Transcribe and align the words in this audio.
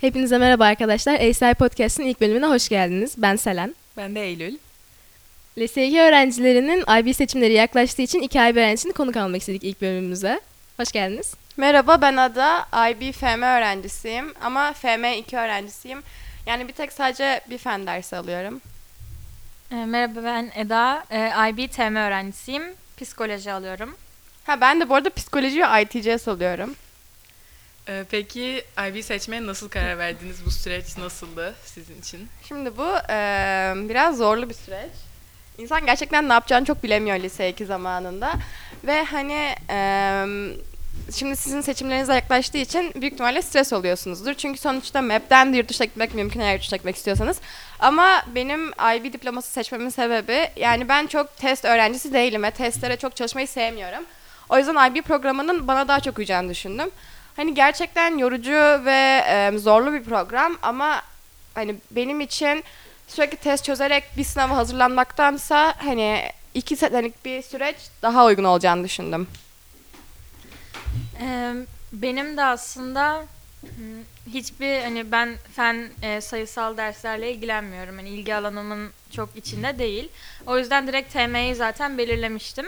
Hepinize 0.00 0.38
merhaba 0.38 0.64
arkadaşlar. 0.64 1.14
ASI 1.14 1.54
Podcast'ın 1.54 2.02
ilk 2.02 2.20
bölümüne 2.20 2.46
hoş 2.46 2.68
geldiniz. 2.68 3.14
Ben 3.16 3.36
Selen. 3.36 3.74
Ben 3.96 4.14
de 4.14 4.20
Eylül. 4.20 4.58
Lise 5.58 5.86
2 5.86 6.00
öğrencilerinin 6.00 6.84
IB 7.00 7.14
seçimleri 7.14 7.52
yaklaştığı 7.52 8.02
için 8.02 8.22
iki 8.22 8.38
IB 8.38 8.56
öğrencisini 8.56 8.92
konuk 8.92 9.16
almak 9.16 9.40
istedik 9.40 9.64
ilk 9.64 9.82
bölümümüze. 9.82 10.40
Hoş 10.76 10.92
geldiniz. 10.92 11.34
Merhaba 11.56 12.00
ben 12.02 12.16
Ada. 12.16 12.66
IB 12.90 13.12
FM 13.12 13.42
öğrencisiyim 13.42 14.34
ama 14.42 14.72
FM 14.72 15.04
2 15.18 15.36
öğrencisiyim. 15.36 16.02
Yani 16.46 16.68
bir 16.68 16.72
tek 16.72 16.92
sadece 16.92 17.40
bir 17.50 17.58
fen 17.58 17.86
dersi 17.86 18.16
alıyorum. 18.16 18.60
E, 19.70 19.74
merhaba 19.74 20.24
ben 20.24 20.50
Eda. 20.54 21.04
E, 21.10 21.50
IB 21.50 21.70
TM 21.70 21.96
öğrencisiyim. 21.96 22.62
Psikoloji 23.00 23.52
alıyorum. 23.52 23.96
Ha 24.46 24.60
ben 24.60 24.80
de 24.80 24.88
bu 24.88 24.94
arada 24.94 25.10
psikoloji 25.10 25.60
ve 25.62 25.82
ITCS 25.82 26.28
alıyorum. 26.28 26.74
Ee, 27.88 28.04
peki 28.10 28.64
IB 28.88 29.02
seçmeye 29.02 29.46
nasıl 29.46 29.68
karar 29.68 29.98
verdiniz? 29.98 30.46
Bu 30.46 30.50
süreç 30.50 30.96
nasıldı 30.96 31.54
sizin 31.64 31.98
için? 32.00 32.28
Şimdi 32.48 32.76
bu 32.76 32.86
eee, 33.08 33.88
biraz 33.88 34.16
zorlu 34.16 34.48
bir 34.48 34.54
süreç. 34.54 34.90
İnsan 35.58 35.86
gerçekten 35.86 36.28
ne 36.28 36.32
yapacağını 36.32 36.64
çok 36.64 36.82
bilemiyor 36.82 37.18
lise 37.20 37.48
2 37.48 37.66
zamanında. 37.66 38.32
Ve 38.84 39.04
hani 39.04 39.54
eee, 39.70 40.26
şimdi 41.14 41.36
sizin 41.36 41.60
seçimlerinize 41.60 42.14
yaklaştığı 42.14 42.58
için 42.58 42.92
büyük 42.94 43.12
ihtimalle 43.12 43.42
stres 43.42 43.72
oluyorsunuzdur. 43.72 44.34
Çünkü 44.34 44.60
sonuçta 44.60 45.00
MEP'ten 45.02 45.52
de 45.52 45.56
yurt 45.56 45.68
dışına 45.68 45.84
gitmek 45.84 46.14
mümkün 46.14 46.40
eğer 46.40 46.52
yurt 46.52 46.62
dışına 46.62 46.76
gitmek 46.76 46.96
istiyorsanız. 46.96 47.40
Ama 47.80 48.22
benim 48.34 48.68
IB 48.96 49.12
diploması 49.12 49.50
seçmemin 49.52 49.88
sebebi 49.88 50.50
yani 50.56 50.88
ben 50.88 51.06
çok 51.06 51.36
test 51.36 51.64
öğrencisi 51.64 52.12
değilim 52.12 52.42
ve 52.42 52.50
testlere 52.50 52.96
çok 52.96 53.16
çalışmayı 53.16 53.48
sevmiyorum. 53.48 54.04
O 54.48 54.58
yüzden 54.58 54.90
IB 54.90 55.02
programının 55.02 55.68
bana 55.68 55.88
daha 55.88 56.00
çok 56.00 56.18
uyacağını 56.18 56.48
düşündüm. 56.50 56.90
Hani 57.38 57.54
gerçekten 57.54 58.18
yorucu 58.18 58.84
ve 58.84 59.24
e, 59.28 59.58
zorlu 59.58 59.92
bir 59.92 60.04
program 60.04 60.58
ama 60.62 61.02
hani 61.54 61.76
benim 61.90 62.20
için 62.20 62.64
sürekli 63.08 63.36
test 63.36 63.64
çözerek 63.64 64.04
bir 64.16 64.24
sınava 64.24 64.56
hazırlanmaktansa 64.56 65.74
hani 65.78 66.22
iki 66.54 66.76
senelik 66.76 67.24
bir 67.24 67.42
süreç 67.42 67.76
daha 68.02 68.26
uygun 68.26 68.44
olacağını 68.44 68.84
düşündüm. 68.84 69.26
E, 71.22 71.54
benim 71.92 72.36
de 72.36 72.44
aslında 72.44 73.24
hmm, 73.60 74.32
hiçbir 74.32 74.82
hani 74.82 75.12
ben 75.12 75.36
fen 75.56 75.90
e, 76.02 76.20
sayısal 76.20 76.76
derslerle 76.76 77.32
ilgilenmiyorum. 77.32 77.96
Hani 77.96 78.08
ilgi 78.08 78.34
alanımın 78.34 78.90
çok 79.10 79.36
içinde 79.36 79.78
değil. 79.78 80.08
O 80.46 80.58
yüzden 80.58 80.86
direkt 80.86 81.12
TM'yi 81.12 81.54
zaten 81.54 81.98
belirlemiştim. 81.98 82.66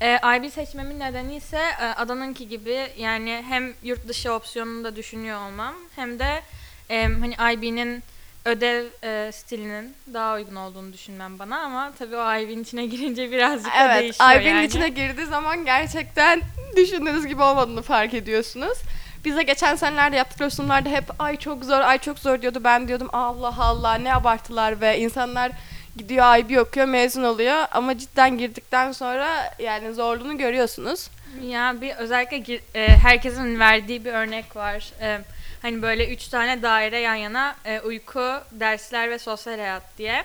E, 0.00 0.20
IB 0.36 0.50
seçmemin 0.50 1.00
nedeni 1.00 1.36
ise 1.36 1.58
e, 1.80 1.84
Adan'ınki 1.84 2.48
gibi 2.48 2.86
yani 2.98 3.44
hem 3.48 3.72
yurt 3.82 4.08
dışı 4.08 4.32
opsiyonunu 4.32 4.84
da 4.84 4.96
düşünüyor 4.96 5.40
olmam 5.46 5.74
hem 5.96 6.18
de 6.18 6.42
e, 6.90 7.02
hani 7.04 7.54
IB'nin 7.54 8.02
ödev 8.44 8.84
e, 9.04 9.32
stilinin 9.32 9.94
daha 10.14 10.34
uygun 10.34 10.56
olduğunu 10.56 10.92
düşünmem 10.92 11.38
bana 11.38 11.60
ama 11.60 11.92
tabii 11.98 12.16
o 12.16 12.34
IB'nin 12.34 12.62
içine 12.62 12.86
girince 12.92 13.30
birazcık 13.30 13.72
da 13.72 13.86
Evet, 13.86 14.00
değişiyor 14.02 14.30
IB'nin 14.40 14.54
yani. 14.54 14.66
içine 14.66 14.88
girdiği 14.88 15.26
zaman 15.26 15.64
gerçekten 15.64 16.40
düşündüğünüz 16.76 17.26
gibi 17.26 17.42
olmadığını 17.42 17.82
fark 17.82 18.14
ediyorsunuz. 18.14 18.78
Bize 19.24 19.42
geçen 19.42 19.74
senelerde 19.74 20.16
yaptıkları 20.16 20.50
sunumlarda 20.50 20.88
hep 20.88 21.04
ay 21.18 21.36
çok 21.36 21.64
zor, 21.64 21.80
ay 21.80 21.98
çok 21.98 22.18
zor 22.18 22.42
diyordu. 22.42 22.60
Ben 22.64 22.88
diyordum 22.88 23.08
Allah 23.12 23.54
Allah 23.58 23.94
ne 23.94 24.14
abarttılar 24.14 24.80
ve 24.80 24.98
insanlar 24.98 25.52
gidiyor 25.96 26.36
IB 26.36 26.58
okuyor, 26.58 26.86
mezun 26.86 27.22
oluyor 27.22 27.66
ama 27.70 27.98
cidden 27.98 28.38
girdikten 28.38 28.92
sonra 28.92 29.54
yani 29.58 29.94
zorluğunu 29.94 30.38
görüyorsunuz. 30.38 31.10
Ya 31.42 31.80
bir 31.80 31.96
özellikle 31.96 32.60
e, 32.74 32.88
herkesin 32.88 33.58
verdiği 33.58 34.04
bir 34.04 34.12
örnek 34.12 34.56
var. 34.56 34.92
E, 35.00 35.20
hani 35.62 35.82
böyle 35.82 36.14
üç 36.14 36.28
tane 36.28 36.62
daire 36.62 36.98
yan 36.98 37.14
yana 37.14 37.56
e, 37.64 37.80
uyku, 37.80 38.40
dersler 38.52 39.10
ve 39.10 39.18
sosyal 39.18 39.58
hayat 39.58 39.82
diye. 39.98 40.24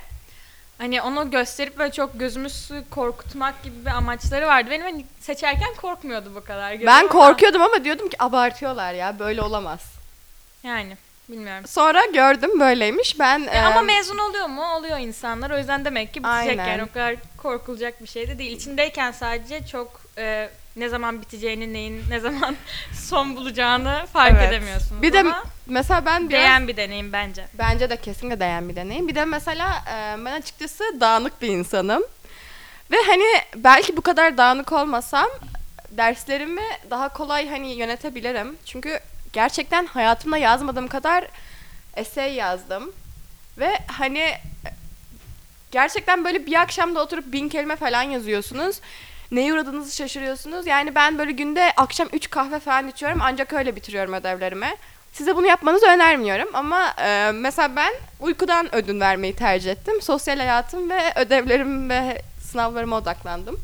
Hani 0.78 1.02
onu 1.02 1.32
gösterip 1.32 1.78
böyle 1.80 1.92
çok 1.92 2.20
gözümüzü 2.20 2.84
korkutmak 2.90 3.64
gibi 3.64 3.86
bir 3.86 3.92
amaçları 3.92 4.48
vardı. 4.48 4.70
Benim 4.70 4.86
hani 4.86 5.06
seçerken 5.20 5.76
korkmuyordu 5.82 6.36
bu 6.36 6.44
kadar. 6.44 6.72
gözüm 6.72 6.88
Ben 6.88 7.08
korkuyordum 7.08 7.62
ama 7.62 7.84
diyordum 7.84 8.10
ki 8.10 8.24
abartıyorlar 8.24 8.94
ya 8.94 9.20
böyle 9.20 9.42
olamaz. 9.42 9.82
Yani 10.64 10.98
bilmiyorum. 11.30 11.64
Sonra 11.68 12.06
gördüm 12.06 12.60
böyleymiş. 12.60 13.20
Ben 13.20 13.48
E, 13.52 13.60
ama 13.62 13.82
mezun 13.82 14.18
oluyor 14.18 14.48
mu? 14.48 14.74
Oluyor 14.74 15.00
insanlar. 15.00 15.50
O 15.52 15.58
yüzden 15.58 15.86
demek 15.86 16.14
ki 16.14 16.20
bitecek 16.24 16.60
Aynen. 16.60 16.66
yani. 16.68 16.84
O 16.84 16.94
kadar 16.94 17.16
korkulacak 17.38 18.02
bir 18.04 18.08
şey 18.08 18.28
de 18.28 18.38
değil. 18.38 18.52
İçindeyken 18.58 19.12
sadece 19.12 19.68
çok 19.68 20.02
e, 20.18 20.50
ne 20.76 20.90
zaman 20.90 21.22
biteceğini, 21.22 21.74
neyin 21.74 22.04
ne 22.10 22.20
zaman 22.20 22.56
son 23.10 23.36
bulacağını 23.36 24.06
fark 24.14 24.34
Evet. 24.40 24.50
edemiyorsunuz. 24.50 25.02
Bir 25.02 25.14
de 25.14 25.20
ama 25.20 25.44
mesela 25.68 26.06
ben 26.06 26.30
biraz 26.30 26.42
değen 26.42 26.68
bir 26.68 26.78
deneyim 26.78 27.14
bence. 27.14 27.46
Bence 27.54 27.90
de 27.90 27.98
kesinlikle 27.98 28.40
değen 28.40 28.70
bir 28.70 28.76
deneyim. 28.76 29.08
Bir 29.08 29.16
de 29.16 29.26
mesela 29.26 29.70
e, 29.90 30.26
ben 30.26 30.32
açıkçası 30.42 30.84
dağınık 31.00 31.42
bir 31.42 31.48
insanım. 31.48 32.04
Ve 32.92 32.96
hani 33.08 33.24
belki 33.56 33.98
bu 33.98 34.02
kadar 34.02 34.38
dağınık 34.38 34.72
olmasam 34.72 35.28
derslerimi 35.92 36.62
daha 36.90 37.10
kolay 37.14 37.50
hani 37.50 37.72
yönetebilirim. 37.74 38.58
Çünkü 38.66 39.00
gerçekten 39.36 39.86
hayatımda 39.86 40.38
yazmadığım 40.38 40.88
kadar 40.88 41.28
essay 41.96 42.34
yazdım. 42.34 42.94
Ve 43.58 43.80
hani 43.88 44.32
gerçekten 45.72 46.26
böyle 46.26 46.46
bir 46.46 46.62
akşamda 46.62 47.02
oturup 47.02 47.32
bin 47.32 47.50
kelime 47.50 47.76
falan 47.76 48.04
yazıyorsunuz. 48.04 48.80
Neye 49.32 49.54
uğradığınızı 49.54 49.96
şaşırıyorsunuz. 49.96 50.68
Yani 50.68 50.96
ben 50.96 51.18
böyle 51.18 51.32
günde 51.32 51.74
akşam 51.78 52.08
3 52.14 52.30
kahve 52.30 52.60
falan 52.60 52.88
içiyorum 52.88 53.20
ancak 53.22 53.54
öyle 53.54 53.76
bitiriyorum 53.76 54.14
ödevlerimi. 54.14 54.76
Size 55.14 55.36
bunu 55.36 55.48
yapmanızı 55.48 55.86
önermiyorum 55.86 56.50
ama 56.54 56.94
e, 56.98 57.32
mesela 57.32 57.76
ben 57.76 57.94
uykudan 58.20 58.76
ödün 58.76 59.00
vermeyi 59.00 59.36
tercih 59.36 59.72
ettim. 59.72 60.02
Sosyal 60.02 60.38
hayatım 60.38 60.90
ve 60.90 61.14
ödevlerim 61.16 61.90
ve 61.90 62.22
sınavlarıma 62.42 62.98
odaklandım. 62.98 63.60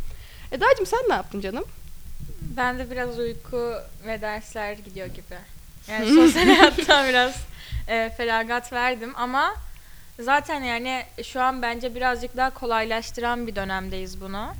Eda'cığım 0.51 0.85
sen 0.85 0.99
ne 1.09 1.13
yaptın 1.13 1.41
canım? 1.41 1.65
Ben 2.41 2.79
de 2.79 2.91
biraz 2.91 3.19
uyku 3.19 3.73
ve 4.05 4.21
dersler 4.21 4.73
gidiyor 4.73 5.07
gibi. 5.07 5.50
Yani 5.87 6.15
sosyal 6.15 6.45
hayattan 6.55 7.09
biraz 7.09 7.35
e, 7.87 8.11
feragat 8.17 8.73
verdim 8.73 9.13
ama 9.15 9.55
zaten 10.19 10.63
yani 10.63 11.05
şu 11.23 11.41
an 11.41 11.61
bence 11.61 11.95
birazcık 11.95 12.37
daha 12.37 12.49
kolaylaştıran 12.49 13.47
bir 13.47 13.55
dönemdeyiz 13.55 14.21
bunu. 14.21 14.53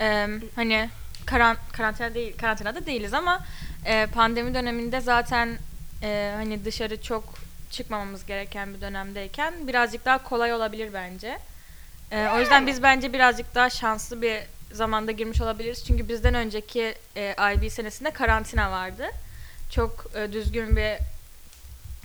E, 0.00 0.28
hani 0.56 0.90
karan 1.26 1.56
karantina 1.72 2.14
değil, 2.14 2.36
karantinada 2.36 2.86
değiliz 2.86 3.14
ama 3.14 3.44
e, 3.84 4.06
pandemi 4.06 4.54
döneminde 4.54 5.00
zaten 5.00 5.58
e, 6.02 6.32
hani 6.36 6.64
dışarı 6.64 7.02
çok 7.02 7.24
çıkmamamız 7.70 8.26
gereken 8.26 8.74
bir 8.74 8.80
dönemdeyken 8.80 9.68
birazcık 9.68 10.04
daha 10.04 10.22
kolay 10.22 10.54
olabilir 10.54 10.90
bence. 10.92 11.38
E, 12.10 12.28
o 12.28 12.40
yüzden 12.40 12.66
biz 12.66 12.82
bence 12.82 13.12
birazcık 13.12 13.54
daha 13.54 13.70
şanslı 13.70 14.22
bir 14.22 14.38
zamanda 14.72 15.12
girmiş 15.12 15.40
olabiliriz. 15.40 15.84
Çünkü 15.86 16.08
bizden 16.08 16.34
önceki 16.34 16.94
e, 17.16 17.34
IB 17.54 17.70
senesinde 17.70 18.10
karantina 18.10 18.70
vardı. 18.70 19.06
Çok 19.74 20.06
e, 20.14 20.32
düzgün 20.32 20.76
bir 20.76 20.96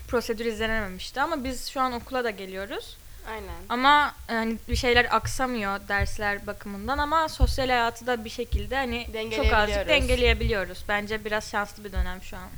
prosedür 0.07 0.45
izlenememişti 0.45 1.21
ama 1.21 1.43
biz 1.43 1.67
şu 1.67 1.81
an 1.81 1.93
okula 1.93 2.23
da 2.23 2.29
geliyoruz. 2.29 2.97
Aynen. 3.29 3.55
Ama 3.69 4.15
e, 4.29 4.33
hani 4.33 4.57
bir 4.69 4.75
şeyler 4.75 5.15
aksamıyor 5.15 5.79
dersler 5.87 6.47
bakımından 6.47 6.97
ama 6.97 7.29
sosyal 7.29 7.69
hayatı 7.69 8.07
da 8.07 8.25
bir 8.25 8.29
şekilde 8.29 8.75
hani 8.75 9.05
çok 9.05 9.13
azıcık 9.13 9.53
Dengeleyebiliyoruz. 9.53 9.87
dengeleyebiliyoruz. 9.87 10.83
Bence 10.87 11.25
biraz 11.25 11.51
şanslı 11.51 11.83
bir 11.83 11.91
dönem 11.91 12.21
şu 12.21 12.37
an. 12.37 12.49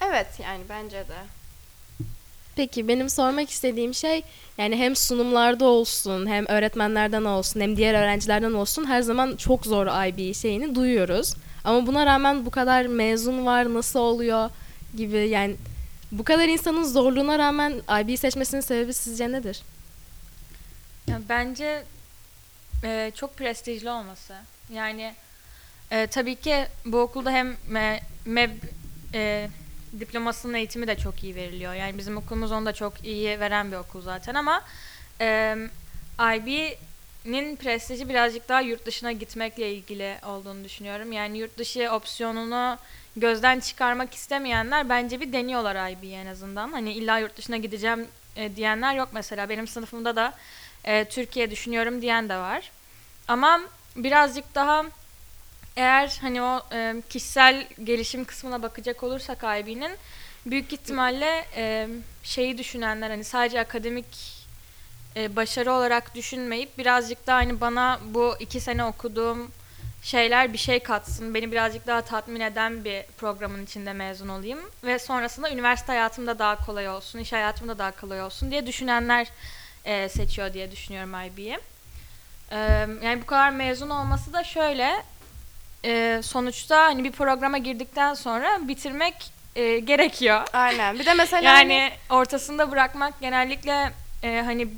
Evet 0.00 0.26
yani 0.42 0.60
bence 0.68 0.98
de. 0.98 1.16
Peki 2.56 2.88
benim 2.88 3.10
sormak 3.10 3.50
istediğim 3.50 3.94
şey 3.94 4.22
yani 4.58 4.76
hem 4.76 4.96
sunumlarda 4.96 5.64
olsun 5.64 6.26
hem 6.26 6.46
öğretmenlerden 6.46 7.24
olsun 7.24 7.60
hem 7.60 7.76
diğer 7.76 7.94
öğrencilerden 7.94 8.52
olsun 8.52 8.84
her 8.84 9.02
zaman 9.02 9.36
çok 9.36 9.66
zor 9.66 10.06
IB 10.06 10.34
şeyini 10.34 10.74
duyuyoruz. 10.74 11.34
Ama 11.64 11.86
buna 11.86 12.06
rağmen 12.06 12.46
bu 12.46 12.50
kadar 12.50 12.86
mezun 12.86 13.46
var 13.46 13.74
nasıl 13.74 13.98
oluyor 14.00 14.50
gibi 14.96 15.16
yani 15.16 15.56
bu 16.12 16.24
kadar 16.24 16.48
insanın 16.48 16.84
zorluğuna 16.84 17.38
rağmen 17.38 17.82
IB 18.00 18.16
seçmesinin 18.18 18.60
sebebi 18.60 18.94
sizce 18.94 19.32
nedir? 19.32 19.62
Ya 21.06 21.20
bence 21.28 21.84
e, 22.84 23.12
çok 23.14 23.36
prestijli 23.36 23.90
olması. 23.90 24.34
Yani 24.72 25.14
e, 25.90 26.06
tabii 26.06 26.36
ki 26.36 26.66
bu 26.84 27.00
okulda 27.00 27.30
hem 27.30 27.56
me, 27.68 28.00
MEB 28.24 28.50
e, 29.14 29.48
diplomasının 30.00 30.54
eğitimi 30.54 30.86
de 30.86 30.96
çok 30.96 31.24
iyi 31.24 31.34
veriliyor. 31.34 31.74
Yani 31.74 31.98
bizim 31.98 32.16
okulumuz 32.16 32.52
onu 32.52 32.66
da 32.66 32.72
çok 32.72 33.04
iyi 33.04 33.40
veren 33.40 33.72
bir 33.72 33.76
okul 33.76 34.02
zaten 34.02 34.34
ama 34.34 34.62
e, 35.20 35.56
IB'nin 37.24 37.56
prestiji 37.56 38.08
birazcık 38.08 38.48
daha 38.48 38.60
yurt 38.60 38.86
dışına 38.86 39.12
gitmekle 39.12 39.72
ilgili 39.72 40.16
olduğunu 40.26 40.64
düşünüyorum. 40.64 41.12
Yani 41.12 41.38
yurt 41.38 41.58
dışı 41.58 41.90
opsiyonunu 41.92 42.78
gözden 43.16 43.60
çıkarmak 43.60 44.14
istemeyenler 44.14 44.88
bence 44.88 45.20
bir 45.20 45.32
deniyorlar 45.32 45.90
IB'yi 45.90 46.14
en 46.14 46.26
azından. 46.26 46.72
Hani 46.72 46.92
illa 46.92 47.18
yurt 47.18 47.36
dışına 47.36 47.56
gideceğim 47.56 48.08
e, 48.36 48.56
diyenler 48.56 48.94
yok 48.94 49.08
mesela. 49.12 49.48
Benim 49.48 49.66
sınıfımda 49.66 50.16
da 50.16 50.34
e, 50.84 51.04
Türkiye 51.04 51.50
düşünüyorum 51.50 52.02
diyen 52.02 52.28
de 52.28 52.36
var. 52.36 52.70
Ama 53.28 53.60
birazcık 53.96 54.54
daha 54.54 54.84
eğer 55.76 56.18
hani 56.20 56.42
o 56.42 56.62
e, 56.72 56.94
kişisel 57.08 57.66
gelişim 57.84 58.24
kısmına 58.24 58.62
bakacak 58.62 59.02
olursak 59.02 59.38
IB'nin 59.38 59.92
büyük 60.46 60.72
ihtimalle 60.72 61.44
e, 61.56 61.88
şeyi 62.22 62.58
düşünenler 62.58 63.10
hani 63.10 63.24
sadece 63.24 63.60
akademik 63.60 64.41
e, 65.16 65.36
başarı 65.36 65.72
olarak 65.72 66.14
düşünmeyip 66.14 66.78
birazcık 66.78 67.26
daha 67.26 67.36
hani 67.36 67.60
bana 67.60 68.00
bu 68.04 68.34
iki 68.40 68.60
sene 68.60 68.84
okuduğum 68.84 69.50
şeyler 70.02 70.52
bir 70.52 70.58
şey 70.58 70.80
katsın, 70.80 71.34
beni 71.34 71.52
birazcık 71.52 71.86
daha 71.86 72.00
tatmin 72.02 72.40
eden 72.40 72.84
bir 72.84 73.02
programın 73.18 73.64
içinde 73.64 73.92
mezun 73.92 74.28
olayım 74.28 74.58
ve 74.84 74.98
sonrasında 74.98 75.50
üniversite 75.50 75.92
hayatımda 75.92 76.38
daha 76.38 76.56
kolay 76.66 76.88
olsun, 76.88 77.18
iş 77.18 77.32
hayatımda 77.32 77.78
daha 77.78 77.90
kolay 77.90 78.22
olsun 78.22 78.50
diye 78.50 78.66
düşünenler 78.66 79.26
e, 79.84 80.08
seçiyor 80.08 80.52
diye 80.54 80.70
düşünüyorum 80.72 81.14
IB'yi. 81.26 81.58
E, 82.50 82.56
yani 83.02 83.22
bu 83.22 83.26
kadar 83.26 83.50
mezun 83.50 83.90
olması 83.90 84.32
da 84.32 84.44
şöyle, 84.44 85.02
e, 85.84 86.20
sonuçta 86.24 86.84
hani 86.84 87.04
bir 87.04 87.12
programa 87.12 87.58
girdikten 87.58 88.14
sonra 88.14 88.58
bitirmek 88.68 89.32
e, 89.56 89.78
gerekiyor. 89.78 90.46
Aynen. 90.52 90.98
Bir 90.98 91.06
de 91.06 91.14
mesela 91.14 91.52
hani- 91.54 91.72
Yani 91.74 91.92
ortasında 92.10 92.70
bırakmak 92.70 93.20
genellikle 93.20 93.92
e, 94.22 94.42
hani 94.44 94.68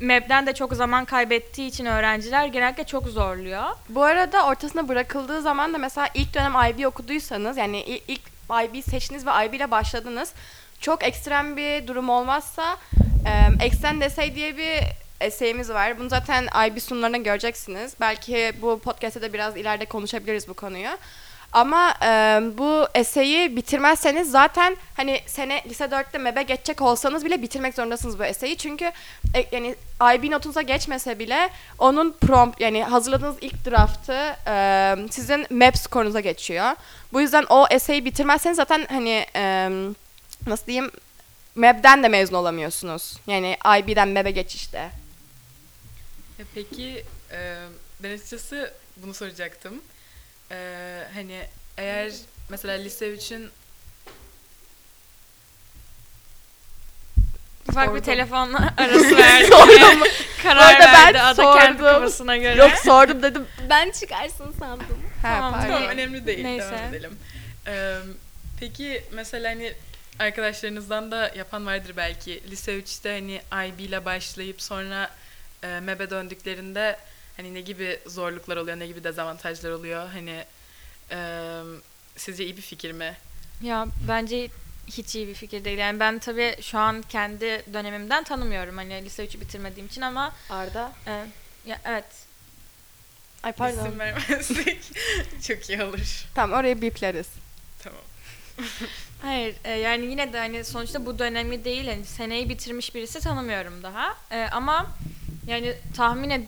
MEB'den 0.00 0.46
de 0.46 0.52
çok 0.54 0.72
zaman 0.74 1.04
kaybettiği 1.04 1.68
için 1.68 1.84
öğrenciler 1.86 2.46
genellikle 2.46 2.84
çok 2.84 3.06
zorluyor. 3.08 3.64
Bu 3.88 4.02
arada 4.04 4.46
ortasında 4.46 4.88
bırakıldığı 4.88 5.42
zaman 5.42 5.74
da 5.74 5.78
mesela 5.78 6.08
ilk 6.14 6.34
dönem 6.34 6.52
IB 6.70 6.86
okuduysanız 6.86 7.56
yani 7.56 7.80
i- 7.80 8.02
ilk 8.08 8.20
IB 8.64 8.82
seçtiniz 8.82 9.26
ve 9.26 9.30
IB 9.46 9.54
ile 9.56 9.70
başladınız. 9.70 10.32
Çok 10.80 11.04
ekstrem 11.04 11.56
bir 11.56 11.86
durum 11.86 12.08
olmazsa 12.08 12.76
e, 13.26 13.64
Extend 13.66 14.02
Essay 14.02 14.34
diye 14.34 14.56
bir 14.56 14.80
essayimiz 15.20 15.70
var. 15.70 15.98
Bunu 15.98 16.08
zaten 16.08 16.48
IB 16.68 16.78
sunumlarında 16.80 17.16
göreceksiniz. 17.16 17.94
Belki 18.00 18.52
bu 18.62 18.78
podcast'te 18.78 19.22
de 19.22 19.32
biraz 19.32 19.56
ileride 19.56 19.84
konuşabiliriz 19.84 20.48
bu 20.48 20.54
konuyu. 20.54 20.88
Ama 21.54 21.94
e, 22.02 22.40
bu 22.58 22.86
eseyi 22.94 23.56
bitirmezseniz 23.56 24.30
zaten 24.30 24.76
hani 24.96 25.20
sene 25.26 25.62
lise 25.68 25.84
4'te 25.84 26.18
MEB'e 26.18 26.42
geçecek 26.42 26.82
olsanız 26.82 27.24
bile 27.24 27.42
bitirmek 27.42 27.74
zorundasınız 27.74 28.18
bu 28.18 28.24
eseyi. 28.24 28.56
Çünkü 28.56 28.84
e, 29.34 29.46
yani 29.52 29.74
IB 30.14 30.30
notunuza 30.30 30.62
geçmese 30.62 31.18
bile 31.18 31.50
onun 31.78 32.12
prompt 32.12 32.60
yani 32.60 32.84
hazırladığınız 32.84 33.36
ilk 33.40 33.66
draftı 33.66 34.36
e, 34.46 34.96
sizin 35.10 35.46
MEB 35.50 35.74
skorunuza 35.74 36.20
geçiyor. 36.20 36.70
Bu 37.12 37.20
yüzden 37.20 37.44
o 37.48 37.66
eseyi 37.70 38.04
bitirmezseniz 38.04 38.56
zaten 38.56 38.86
hani 38.90 39.26
e, 39.36 39.70
nasıl 40.46 40.66
diyeyim 40.66 40.90
MEB'den 41.54 42.02
de 42.02 42.08
mezun 42.08 42.34
olamıyorsunuz. 42.34 43.16
Yani 43.26 43.56
IB'den 43.78 44.08
MEB'e 44.08 44.30
geçişte. 44.30 44.90
E 46.38 46.42
peki 46.54 47.04
e, 47.32 47.56
ben 48.02 48.14
açıkçası 48.14 48.72
bunu 48.96 49.14
soracaktım. 49.14 49.82
E, 50.50 50.56
hani 51.14 51.40
eğer 51.78 52.12
mesela 52.48 52.74
lise 52.74 53.06
3'ün 53.14 53.50
Ufak 57.68 57.84
Sordum. 57.84 57.96
bir 58.00 58.04
telefonla 58.04 58.74
arası 58.78 59.16
verdi. 59.16 59.46
Sordum. 59.46 60.02
Karar 60.42 60.72
Orada 60.74 60.84
ben 60.86 60.92
verdi 61.04 61.20
ada 61.20 61.58
kendi 61.58 61.78
sordum. 61.78 61.94
kafasına 61.94 62.36
göre. 62.36 62.54
Yok 62.54 62.70
sordum 62.84 63.22
dedim. 63.22 63.46
Ben 63.70 63.90
çıkarsın 63.90 64.54
sandım. 64.58 65.02
Ha, 65.22 65.28
Tamam, 65.36 65.52
pardon. 65.52 65.68
Tamam 65.68 65.88
önemli 65.88 66.26
değil. 66.26 66.44
Neyse. 66.44 66.70
Devam 66.70 66.84
edelim. 66.94 67.18
Ee, 67.66 67.96
peki 68.60 69.04
mesela 69.12 69.50
hani 69.50 69.72
arkadaşlarınızdan 70.18 71.10
da 71.10 71.32
yapan 71.36 71.66
vardır 71.66 71.92
belki. 71.96 72.42
Lise 72.50 72.78
3'te 72.78 73.12
hani 73.12 73.66
IB 73.68 73.78
ile 73.80 74.04
başlayıp 74.04 74.62
sonra 74.62 75.10
e, 75.62 75.80
MEB'e 75.80 76.10
döndüklerinde 76.10 76.98
hani 77.36 77.54
ne 77.54 77.60
gibi 77.60 78.00
zorluklar 78.06 78.56
oluyor, 78.56 78.78
ne 78.78 78.86
gibi 78.86 79.04
dezavantajlar 79.04 79.70
oluyor? 79.70 80.08
Hani 80.08 80.44
e, 81.10 81.60
sizce 82.16 82.44
iyi 82.44 82.56
bir 82.56 82.62
fikir 82.62 82.92
mi? 82.92 83.16
Ya 83.62 83.86
bence 84.08 84.48
hiç 84.86 85.14
iyi 85.16 85.28
bir 85.28 85.34
fikir 85.34 85.64
değil. 85.64 85.78
Yani 85.78 86.00
ben 86.00 86.18
tabii 86.18 86.56
şu 86.62 86.78
an 86.78 87.02
kendi 87.08 87.62
dönemimden 87.72 88.24
tanımıyorum 88.24 88.76
hani 88.76 89.04
lise 89.04 89.24
3'ü 89.24 89.40
bitirmediğim 89.40 89.86
için 89.86 90.00
ama 90.00 90.32
Arda. 90.50 90.92
e, 91.06 91.10
ya 91.66 91.80
evet. 91.84 92.04
Ay 93.42 93.52
pardon. 93.52 93.78
İsim 93.86 93.98
vermezsek 93.98 94.78
çok 95.48 95.68
iyi 95.70 95.82
olur. 95.82 96.26
Tamam 96.34 96.58
orayı 96.60 96.82
bipleriz. 96.82 97.26
Tamam. 97.82 98.00
Hayır 99.22 99.54
e, 99.64 99.70
yani 99.72 100.06
yine 100.06 100.32
de 100.32 100.38
hani 100.38 100.64
sonuçta 100.64 101.06
bu 101.06 101.18
dönemi 101.18 101.64
değil 101.64 101.86
hani 101.88 102.04
seneyi 102.04 102.48
bitirmiş 102.48 102.94
birisi 102.94 103.20
tanımıyorum 103.20 103.82
daha. 103.82 104.16
E, 104.30 104.42
ama 104.52 104.86
yani 105.46 105.74
tahmin 105.96 106.30
ed- 106.30 106.44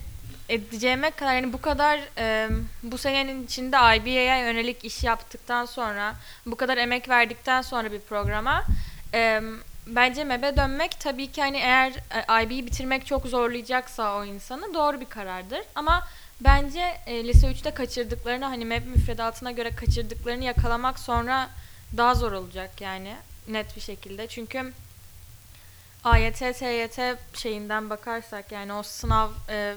edeceğime 0.48 1.10
kadar 1.10 1.34
yani 1.34 1.52
bu 1.52 1.60
kadar 1.60 2.00
e, 2.18 2.48
bu 2.82 2.98
senenin 2.98 3.44
içinde 3.44 3.76
IBA'ya 3.76 4.38
yönelik 4.38 4.84
iş 4.84 5.04
yaptıktan 5.04 5.64
sonra 5.64 6.14
bu 6.46 6.56
kadar 6.56 6.76
emek 6.76 7.08
verdikten 7.08 7.62
sonra 7.62 7.92
bir 7.92 8.00
programa 8.00 8.64
e, 9.14 9.40
bence 9.86 10.24
MEB'e 10.24 10.56
dönmek 10.56 11.00
tabii 11.00 11.32
ki 11.32 11.42
hani 11.42 11.56
eğer 11.56 11.92
e, 11.92 12.44
IB'yi 12.44 12.66
bitirmek 12.66 13.06
çok 13.06 13.26
zorlayacaksa 13.26 14.16
o 14.16 14.24
insanı 14.24 14.74
doğru 14.74 15.00
bir 15.00 15.06
karardır. 15.06 15.60
Ama 15.74 16.06
bence 16.40 17.00
e, 17.06 17.24
lise 17.24 17.46
3'te 17.46 17.70
kaçırdıklarını 17.70 18.44
hani 18.44 18.64
MEB 18.64 18.86
müfredatına 18.86 19.50
göre 19.50 19.74
kaçırdıklarını 19.74 20.44
yakalamak 20.44 20.98
sonra 20.98 21.50
daha 21.96 22.14
zor 22.14 22.32
olacak 22.32 22.80
yani 22.80 23.16
net 23.48 23.76
bir 23.76 23.80
şekilde. 23.80 24.26
Çünkü 24.26 24.72
AYT, 26.04 26.38
TYT 26.38 27.00
şeyinden 27.34 27.90
bakarsak 27.90 28.52
yani 28.52 28.72
o 28.72 28.82
sınav 28.82 29.30
e, 29.48 29.74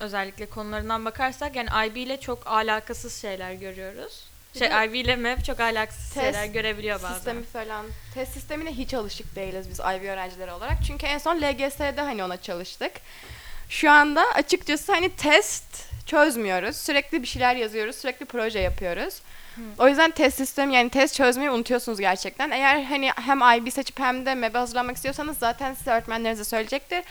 özellikle 0.00 0.46
konularından 0.46 1.04
bakarsak 1.04 1.56
yani 1.56 1.68
IB 1.86 1.96
ile 1.96 2.20
çok 2.20 2.46
alakasız 2.46 3.20
şeyler 3.20 3.52
görüyoruz. 3.52 4.24
Şey 4.58 4.68
IB 4.68 4.94
ile 4.94 5.16
MEP 5.16 5.44
çok 5.44 5.60
alakasız 5.60 6.10
test 6.10 6.24
şeyler 6.24 6.44
görebiliyor 6.44 7.02
bazen. 7.02 7.14
Sistemi 7.14 7.44
falan. 7.44 7.86
Test 8.14 8.32
sistemine 8.32 8.70
hiç 8.70 8.94
alışık 8.94 9.36
değiliz 9.36 9.70
biz 9.70 9.78
IB 9.78 10.04
öğrencileri 10.04 10.52
olarak. 10.52 10.76
Çünkü 10.86 11.06
en 11.06 11.18
son 11.18 11.36
LGS'de 11.36 12.00
hani 12.00 12.24
ona 12.24 12.36
çalıştık. 12.36 12.92
Şu 13.68 13.90
anda 13.90 14.24
açıkçası 14.34 14.92
hani 14.92 15.10
test 15.16 15.64
çözmüyoruz. 16.06 16.76
Sürekli 16.76 17.22
bir 17.22 17.26
şeyler 17.26 17.56
yazıyoruz. 17.56 17.96
Sürekli 17.96 18.26
proje 18.26 18.58
yapıyoruz. 18.58 19.14
O 19.78 19.88
yüzden 19.88 20.10
test 20.10 20.36
sistemi 20.36 20.74
yani 20.74 20.90
test 20.90 21.14
çözmeyi 21.14 21.50
unutuyorsunuz 21.50 22.00
gerçekten. 22.00 22.50
Eğer 22.50 22.82
hani 22.82 23.10
hem 23.16 23.38
IB 23.38 23.72
seçip 23.72 23.98
hem 23.98 24.26
de 24.26 24.34
MEB'e 24.34 24.58
hazırlanmak 24.58 24.96
istiyorsanız 24.96 25.38
zaten 25.38 25.74
size 25.74 25.90
öğretmenlerinize 25.90 26.44
söyleyecektir. 26.44 27.04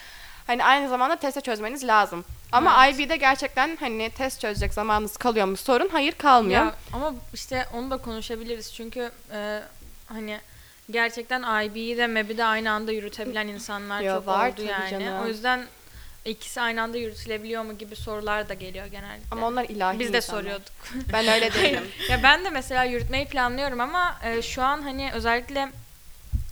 Hani 0.47 0.63
aynı 0.63 0.89
zamanda 0.89 1.15
teste 1.15 1.41
çözmeniz 1.41 1.87
lazım. 1.87 2.25
Ama 2.51 2.85
Evet. 2.87 2.99
IB'de 2.99 3.15
gerçekten 3.17 3.77
hani 3.79 4.09
test 4.09 4.41
çözecek 4.41 4.73
zamanınız 4.73 5.17
kalıyor 5.17 5.45
mu 5.47 5.57
sorun? 5.57 5.89
Hayır 5.91 6.11
kalmıyor. 6.11 6.65
Ya, 6.65 6.75
ama 6.93 7.13
işte 7.33 7.65
onu 7.73 7.91
da 7.91 7.97
konuşabiliriz 7.97 8.73
çünkü 8.73 9.11
e, 9.33 9.61
hani 10.07 10.39
gerçekten 10.91 11.63
IB'yi 11.65 11.97
de 11.97 12.07
MEB'i 12.07 12.37
de 12.37 12.45
aynı 12.45 12.71
anda 12.71 12.91
yürütebilen 12.91 13.47
insanlar 13.47 14.01
Ya 14.01 14.13
çok 14.15 14.27
var 14.27 14.49
oldu 14.51 14.61
yani. 14.63 14.89
canım. 14.91 15.23
O 15.23 15.27
yüzden 15.27 15.65
ikisi 16.25 16.61
aynı 16.61 16.81
anda 16.81 16.97
yürütülebiliyor 16.97 17.63
mu 17.63 17.77
gibi 17.77 17.95
sorular 17.95 18.49
da 18.49 18.53
geliyor 18.53 18.85
genellikle. 18.85 19.27
Ama 19.31 19.47
onlar 19.47 19.63
ilahi 19.63 19.99
Biz 19.99 20.13
de 20.13 20.17
insanlar. 20.17 20.41
soruyorduk. 20.41 20.73
Ben 21.13 21.27
öyle 21.27 21.53
değilim. 21.53 21.83
ya 22.09 22.23
ben 22.23 22.45
de 22.45 22.49
mesela 22.49 22.83
yürütmeyi 22.83 23.25
planlıyorum 23.25 23.79
ama 23.79 24.15
e, 24.23 24.41
şu 24.41 24.63
an 24.63 24.81
hani 24.81 25.11
özellikle 25.13 25.69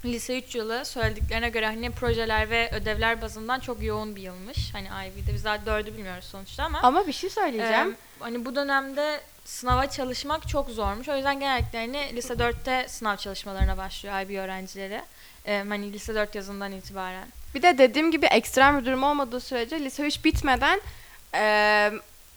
lise 0.06 0.38
3 0.38 0.56
yılı 0.56 0.86
söylediklerine 0.86 1.50
göre 1.50 1.66
hani 1.66 1.92
projeler 1.92 2.50
ve 2.50 2.72
ödevler 2.74 3.22
bazından 3.22 3.60
çok 3.60 3.84
yoğun 3.84 4.16
bir 4.16 4.22
yılmış. 4.22 4.74
Hani 4.74 4.88
IB'de 4.88 5.34
biz 5.34 5.46
daha 5.46 5.66
dördü 5.66 5.94
bilmiyoruz 5.94 6.26
sonuçta 6.26 6.64
ama. 6.64 6.80
Ama 6.84 7.08
bir 7.08 7.14
şey 7.14 7.30
söyleyeceğim. 7.30 7.92
Ee, 7.92 7.96
hani 8.20 8.46
bu 8.46 8.56
dönemde 8.56 9.22
sınava 9.46 9.90
çalışmak 9.90 10.48
çok 10.48 10.70
zormuş. 10.70 11.10
O 11.10 11.16
yüzden 11.16 11.40
genellikle 11.40 11.80
hani 11.80 12.16
lise 12.16 12.34
4'te 12.34 12.88
sınav 12.88 13.18
çalışmalarına 13.18 13.78
başlıyor 13.78 14.22
IB 14.22 14.38
öğrencileri. 14.38 15.02
Ee, 15.46 15.64
hani 15.70 15.94
lise 15.94 16.16
4 16.16 16.36
yazından 16.36 16.72
itibaren. 16.72 17.28
Bir 17.56 17.62
de 17.62 17.78
dediğim 17.78 18.12
gibi 18.12 18.26
ekstrem 18.26 18.80
bir 18.80 18.86
durum 18.86 19.04
olmadığı 19.04 19.40
sürece 19.40 19.80
lise 19.80 20.04
3 20.04 20.26
bitmeden 20.26 20.82
e, 21.36 21.92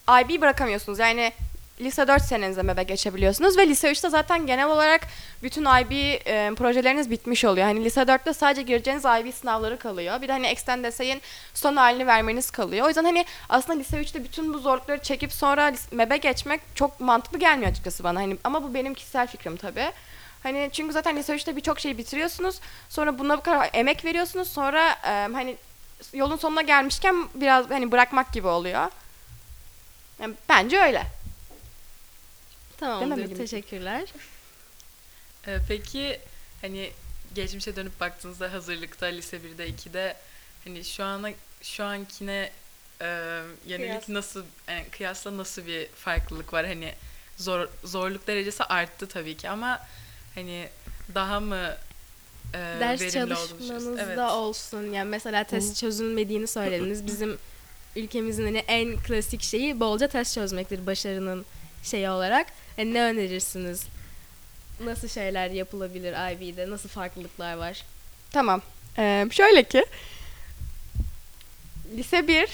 IB 0.09 0.41
bırakamıyorsunuz. 0.41 0.99
Yani 0.99 1.33
lise 1.81 2.09
4 2.09 2.23
senenize 2.23 2.63
MEB'e 2.63 2.83
geçebiliyorsunuz 2.83 3.59
ve 3.59 3.69
lise 3.69 3.93
3'te 3.93 4.09
zaten 4.09 4.47
genel 4.47 4.67
olarak 4.67 5.01
bütün 5.43 5.63
IB 5.63 5.93
e, 5.93 6.55
projeleriniz 6.57 7.11
bitmiş 7.11 7.45
oluyor. 7.45 7.67
Hani 7.67 7.85
lise 7.85 8.01
4'te 8.01 8.33
sadece 8.33 8.63
gireceğiniz 8.63 9.05
IB 9.05 9.35
sınavları 9.35 9.79
kalıyor. 9.79 10.23
Bir 10.23 10.29
de 10.29 10.33
hani 10.33 10.47
Extend 10.47 10.85
Essay'in 10.85 11.23
son 11.55 11.77
halini 11.77 12.07
vermeniz 12.07 12.51
kalıyor. 12.51 12.85
O 12.85 12.89
yüzden 12.89 13.05
hani 13.05 13.25
aslında 13.49 13.79
lise 13.79 13.97
3'te 13.97 14.25
bütün 14.25 14.55
bu 14.55 14.59
zorlukları 14.59 15.03
çekip 15.03 15.33
sonra 15.33 15.73
MEB'e 15.93 16.17
geçmek 16.17 16.61
çok 16.75 17.01
mantıklı 17.01 17.39
gelmiyor 17.39 17.71
açıkçası 17.71 18.05
bana. 18.05 18.21
Hani 18.21 18.37
ama 18.45 18.63
bu 18.63 18.75
benim 18.75 18.95
kişisel 18.95 19.27
fikrim 19.27 19.57
tabii. 19.57 19.91
Hani 20.43 20.71
çünkü 20.73 20.93
zaten 20.93 21.17
lise 21.17 21.35
3'te 21.35 21.57
birçok 21.57 21.81
şeyi 21.81 21.99
bitiriyorsunuz. 21.99 22.61
Sonra 22.89 23.19
buna 23.19 23.39
bu 23.39 23.43
kadar 23.43 23.71
emek 23.73 24.05
veriyorsunuz. 24.05 24.49
Sonra 24.49 24.97
e, 25.05 25.33
hani 25.33 25.57
yolun 26.13 26.37
sonuna 26.37 26.63
gelmişken 26.63 27.15
biraz 27.35 27.71
hani 27.71 27.93
bırakmak 27.93 28.33
gibi 28.33 28.47
oluyor. 28.47 28.91
Yani 30.23 30.35
bence 30.49 30.81
öyle. 30.81 31.03
Tamamdır. 32.79 33.37
Teşekkürler. 33.37 34.09
Ee, 35.47 35.59
peki 35.69 36.21
hani 36.61 36.91
geçmişe 37.35 37.77
dönüp 37.77 38.01
baktığınızda 38.01 38.53
hazırlıkta 38.53 39.07
lise 39.07 39.37
1'de 39.37 39.69
2'de 39.69 40.17
hani 40.65 40.85
şu 40.85 41.05
ana 41.05 41.31
şu 41.63 41.85
ankine 41.85 42.51
e, 43.01 43.07
yönelik 43.67 44.05
Kıyas. 44.05 44.09
nasıl 44.09 44.45
yani 44.69 44.85
kıyasla 44.91 45.37
nasıl 45.37 45.67
bir 45.67 45.87
farklılık 45.87 46.53
var 46.53 46.67
hani 46.67 46.93
zor 47.37 47.69
zorluk 47.85 48.27
derecesi 48.27 48.65
arttı 48.65 49.09
tabii 49.09 49.37
ki 49.37 49.49
ama 49.49 49.87
hani 50.35 50.69
daha 51.15 51.41
mı 51.41 51.77
e, 52.55 52.59
Ders 52.81 53.17
oluşuruz. 53.17 53.99
Evet. 53.99 54.19
olsun. 54.19 54.93
Yani 54.93 55.09
mesela 55.09 55.45
test 55.45 55.77
çözülmediğini 55.77 56.47
söylediniz. 56.47 57.07
Bizim 57.07 57.39
ülkemizin 57.97 58.45
hani 58.45 58.59
en 58.59 58.97
klasik 58.97 59.43
şeyi 59.43 59.81
bolca 59.81 60.09
test 60.09 60.35
çözmektir 60.35 60.87
başarının 60.87 61.47
şeyi 61.83 62.11
olarak. 62.11 62.47
Yani 62.79 62.95
ne 62.95 63.03
önerirsiniz? 63.03 63.85
Nasıl 64.81 65.09
şeyler 65.09 65.51
yapılabilir 65.51 66.33
IB'de? 66.33 66.71
Nasıl 66.71 66.89
farklılıklar 66.89 67.55
var? 67.55 67.85
Tamam. 68.31 68.63
Ee, 68.99 69.27
şöyle 69.31 69.63
ki 69.63 69.85
lise 71.97 72.29
1 72.29 72.49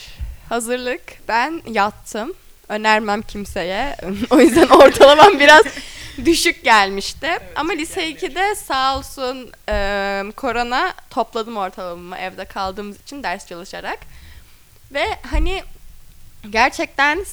hazırlık 0.48 1.28
ben 1.28 1.62
yattım. 1.66 2.34
Önermem 2.68 3.22
kimseye. 3.22 3.96
o 4.30 4.40
yüzden 4.40 4.68
ortalamam 4.68 5.38
biraz 5.40 5.62
düşük 6.24 6.64
gelmişti. 6.64 7.30
Ama 7.56 7.72
lise 7.72 8.02
yani. 8.02 8.14
2'de 8.14 8.54
sağ 8.54 8.98
olsun 8.98 9.52
e, 9.68 10.22
korona 10.36 10.94
topladım 11.10 11.56
ortalamamı 11.56 12.16
evde 12.16 12.44
kaldığımız 12.44 13.00
için 13.00 13.22
ders 13.22 13.46
çalışarak. 13.46 13.98
Ve 14.92 15.04
hani 15.30 15.62
gerçekten 16.50 17.24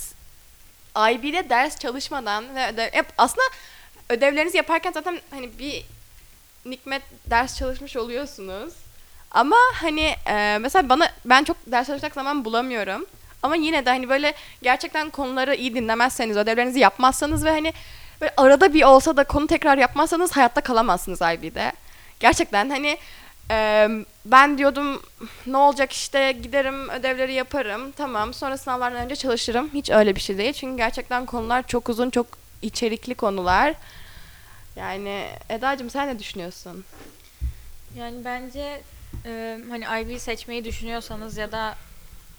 IB'de 0.96 1.50
ders 1.50 1.80
çalışmadan 1.80 2.56
ve 2.56 2.90
hep 2.92 3.06
aslında 3.18 3.44
ödevlerinizi 4.10 4.58
yaparken 4.58 4.92
zaten 4.92 5.20
hani 5.32 5.60
bir 5.60 5.86
nikmet 6.66 7.02
ders 7.30 7.58
çalışmış 7.58 7.98
oluyorsunuz. 7.98 8.74
Ama 9.32 9.56
hani 9.74 10.16
e, 10.28 10.58
mesela 10.62 10.90
bana 10.90 11.12
ben 11.26 11.44
çok 11.44 11.58
ders 11.68 11.88
çalışacak 11.88 12.14
zaman 12.14 12.46
bulamıyorum. 12.46 13.06
Ama 13.44 13.56
yine 13.56 13.86
de 13.86 13.90
hani 13.90 14.10
böyle 14.10 14.34
gerçekten 14.62 15.10
konuları 15.10 15.56
iyi 15.56 15.76
dinlemezseniz, 15.76 16.38
ödevlerinizi 16.38 16.80
yapmazsanız 16.80 17.46
ve 17.46 17.50
hani 17.50 17.74
böyle 18.22 18.34
arada 18.38 18.74
bir 18.74 18.84
olsa 18.84 19.18
da 19.18 19.24
konu 19.24 19.48
tekrar 19.48 19.78
yapmazsanız 19.78 20.32
hayatta 20.32 20.62
kalamazsınız 20.62 21.22
IB'de. 21.22 21.72
Gerçekten 22.20 22.70
hani 22.70 22.98
e, 23.52 23.88
ben 24.26 24.58
diyordum 24.58 25.02
ne 25.46 25.58
olacak 25.58 25.92
işte 25.92 26.32
giderim 26.32 26.90
ödevleri 26.90 27.34
yaparım 27.34 27.92
tamam 27.92 28.34
sonra 28.34 28.58
sınavlardan 28.58 29.06
önce 29.06 29.16
çalışırım. 29.16 29.70
Hiç 29.74 29.90
öyle 29.90 30.16
bir 30.16 30.22
şey 30.22 30.38
değil 30.38 30.54
çünkü 30.54 30.78
gerçekten 30.78 31.26
konular 31.26 31.68
çok 31.68 31.90
uzun 31.90 32.10
çok 32.10 32.28
içerikli 32.62 33.16
konular. 33.16 33.74
Yani 34.76 35.28
Eda'cığım 35.50 35.90
sen 35.90 36.08
ne 36.08 36.20
düşünüyorsun? 36.20 36.86
Yani 37.98 38.26
bence 38.26 38.82
e, 39.26 39.60
hani 39.70 39.86
IB 40.02 40.18
seçmeyi 40.18 40.66
düşünüyorsanız 40.66 41.38
ya 41.38 41.52
da 41.52 41.76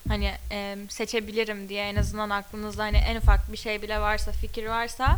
hani 0.09 0.33
e, 0.53 0.77
seçebilirim 0.89 1.69
diye 1.69 1.89
en 1.89 1.97
azından 1.97 2.31
aklınızda 2.31 2.83
hani 2.83 2.97
en 2.97 3.17
ufak 3.17 3.53
bir 3.53 3.57
şey 3.57 3.83
bile 3.83 4.01
varsa 4.01 4.33
fikir 4.33 4.67
varsa 4.67 5.17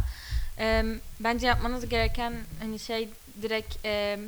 e, 0.58 0.84
bence 1.20 1.46
yapmanız 1.46 1.88
gereken 1.88 2.34
hani 2.60 2.78
şey 2.78 3.08
direkt 3.42 3.76
e, 3.84 4.18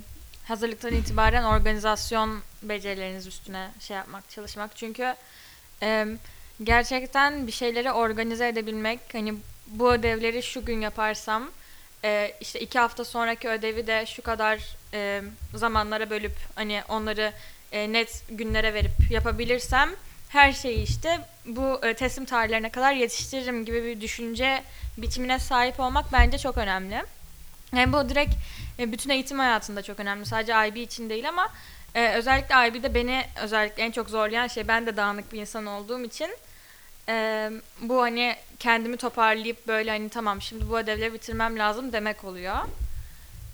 hazırlıktan 0.49 0.95
itibaren 0.95 1.45
organizasyon 1.45 2.41
becerileriniz 2.63 3.27
üstüne 3.27 3.71
şey 3.81 3.97
yapmak 3.97 4.31
çalışmak 4.31 4.77
çünkü 4.77 5.15
e, 5.83 6.07
gerçekten 6.63 7.47
bir 7.47 7.53
şeyleri 7.53 7.93
organize 7.93 8.49
edebilmek 8.49 9.01
hani 9.13 9.35
bu 9.67 9.93
ödevleri 9.93 10.43
şu 10.43 10.65
gün 10.65 10.81
yaparsam 10.81 11.51
e, 12.05 12.35
işte 12.41 12.61
iki 12.61 12.79
hafta 12.79 13.05
sonraki 13.05 13.49
ödevi 13.49 13.87
de 13.87 14.07
şu 14.07 14.23
kadar 14.23 14.77
e, 14.95 15.23
zamanlara 15.55 16.11
bölüp 16.11 16.37
hani 16.55 16.83
onları 16.89 17.33
e, 17.73 17.93
net 17.93 18.23
günlere 18.29 18.75
verip 18.75 19.11
yapabilirsem 19.11 19.91
her 20.29 20.53
şeyi 20.53 20.83
işte 20.83 21.21
bu 21.47 21.81
e, 21.87 21.95
teslim 21.95 22.25
tarihlerine 22.25 22.71
kadar 22.71 22.93
yetiştiririm 22.93 23.65
gibi 23.65 23.85
bir 23.85 24.01
düşünce 24.01 24.63
biçimine 24.99 25.39
sahip 25.39 25.81
olmak 25.81 26.13
bence 26.13 26.39
çok 26.39 26.59
önemli. 26.59 27.03
Yani 27.73 27.93
bu 27.93 28.09
direkt 28.09 28.35
e, 28.79 28.93
bütün 28.93 29.11
eğitim 29.11 29.39
hayatında 29.39 29.83
çok 29.83 30.01
önemli. 30.01 30.27
Sadece 30.27 30.69
IB 30.69 30.77
için 30.77 31.11
değil 31.11 31.29
ama 31.29 31.49
e, 31.95 32.09
özellikle 32.09 32.69
IB'de 32.69 32.95
beni 32.95 33.25
özellikle 33.43 33.83
en 33.83 33.91
çok 33.91 34.11
zorlayan 34.11 34.47
şey 34.47 34.69
ben 34.69 34.87
de 34.87 34.97
dağınık 34.97 35.33
bir 35.33 35.41
insan 35.41 35.67
olduğum 35.67 36.05
için 36.05 36.31
e, 37.09 37.51
bu 37.81 38.03
hani 38.03 38.37
kendimi 38.59 38.97
toparlayıp 38.97 39.69
böyle 39.69 39.91
hani 39.91 40.09
tamam 40.09 40.43
şimdi 40.43 40.71
bu 40.71 40.79
ödevleri 40.79 41.13
bitirmem 41.13 41.59
lazım 41.59 41.93
demek 41.93 42.25
oluyor. 42.25 42.57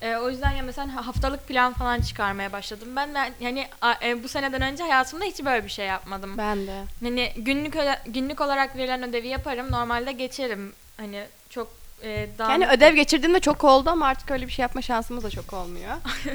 E, 0.02 0.17
o 0.17 0.31
yüzden 0.31 0.50
ya 0.50 0.62
mesela 0.62 1.07
haftalık 1.07 1.49
plan 1.49 1.73
falan 1.73 2.00
çıkarmaya 2.00 2.52
başladım. 2.52 2.88
Ben, 2.97 3.14
ben 3.14 3.33
yani 3.41 3.67
e, 4.05 4.23
bu 4.23 4.29
seneden 4.29 4.62
önce 4.62 4.83
hayatımda 4.83 5.25
hiç 5.25 5.45
böyle 5.45 5.64
bir 5.64 5.71
şey 5.71 5.87
yapmadım. 5.87 6.38
Ben 6.38 6.67
de. 6.67 6.83
Hani 7.02 7.33
günlük 7.37 7.75
günlük 8.07 8.41
olarak 8.41 8.76
verilen 8.76 9.02
ödevi 9.02 9.29
yaparım. 9.29 9.73
Normalde 9.73 10.12
geçerim. 10.12 10.73
Hani 10.97 11.25
çok 11.50 11.82
e, 12.02 12.26
daha 12.38 12.52
Yani 12.52 12.68
ödev 12.68 12.94
geçirdiğimde 12.94 13.40
çok 13.40 13.64
oldu 13.64 13.90
ama 13.90 14.06
artık 14.06 14.30
öyle 14.30 14.47
bir 14.47 14.52
şey 14.52 14.62
yapma 14.62 14.82
şansımız 14.82 15.25
da 15.25 15.30
çok 15.30 15.52
olmuyor. 15.52 15.94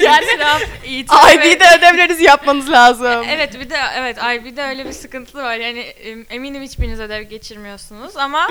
yani 0.00 0.26
IB'de 1.34 1.64
ödevlerinizi 1.78 2.24
yapmanız 2.24 2.70
lazım. 2.70 3.24
Evet 3.28 3.60
bir 3.60 3.70
de 3.70 3.78
evet 3.94 4.16
IB'de 4.18 4.62
öyle 4.62 4.86
bir 4.86 4.92
sıkıntı 4.92 5.38
var. 5.38 5.56
Yani 5.56 5.78
em, 5.80 6.26
eminim 6.30 6.62
hiçbiriniz 6.62 7.00
ödev 7.00 7.22
geçirmiyorsunuz 7.22 8.16
ama 8.16 8.48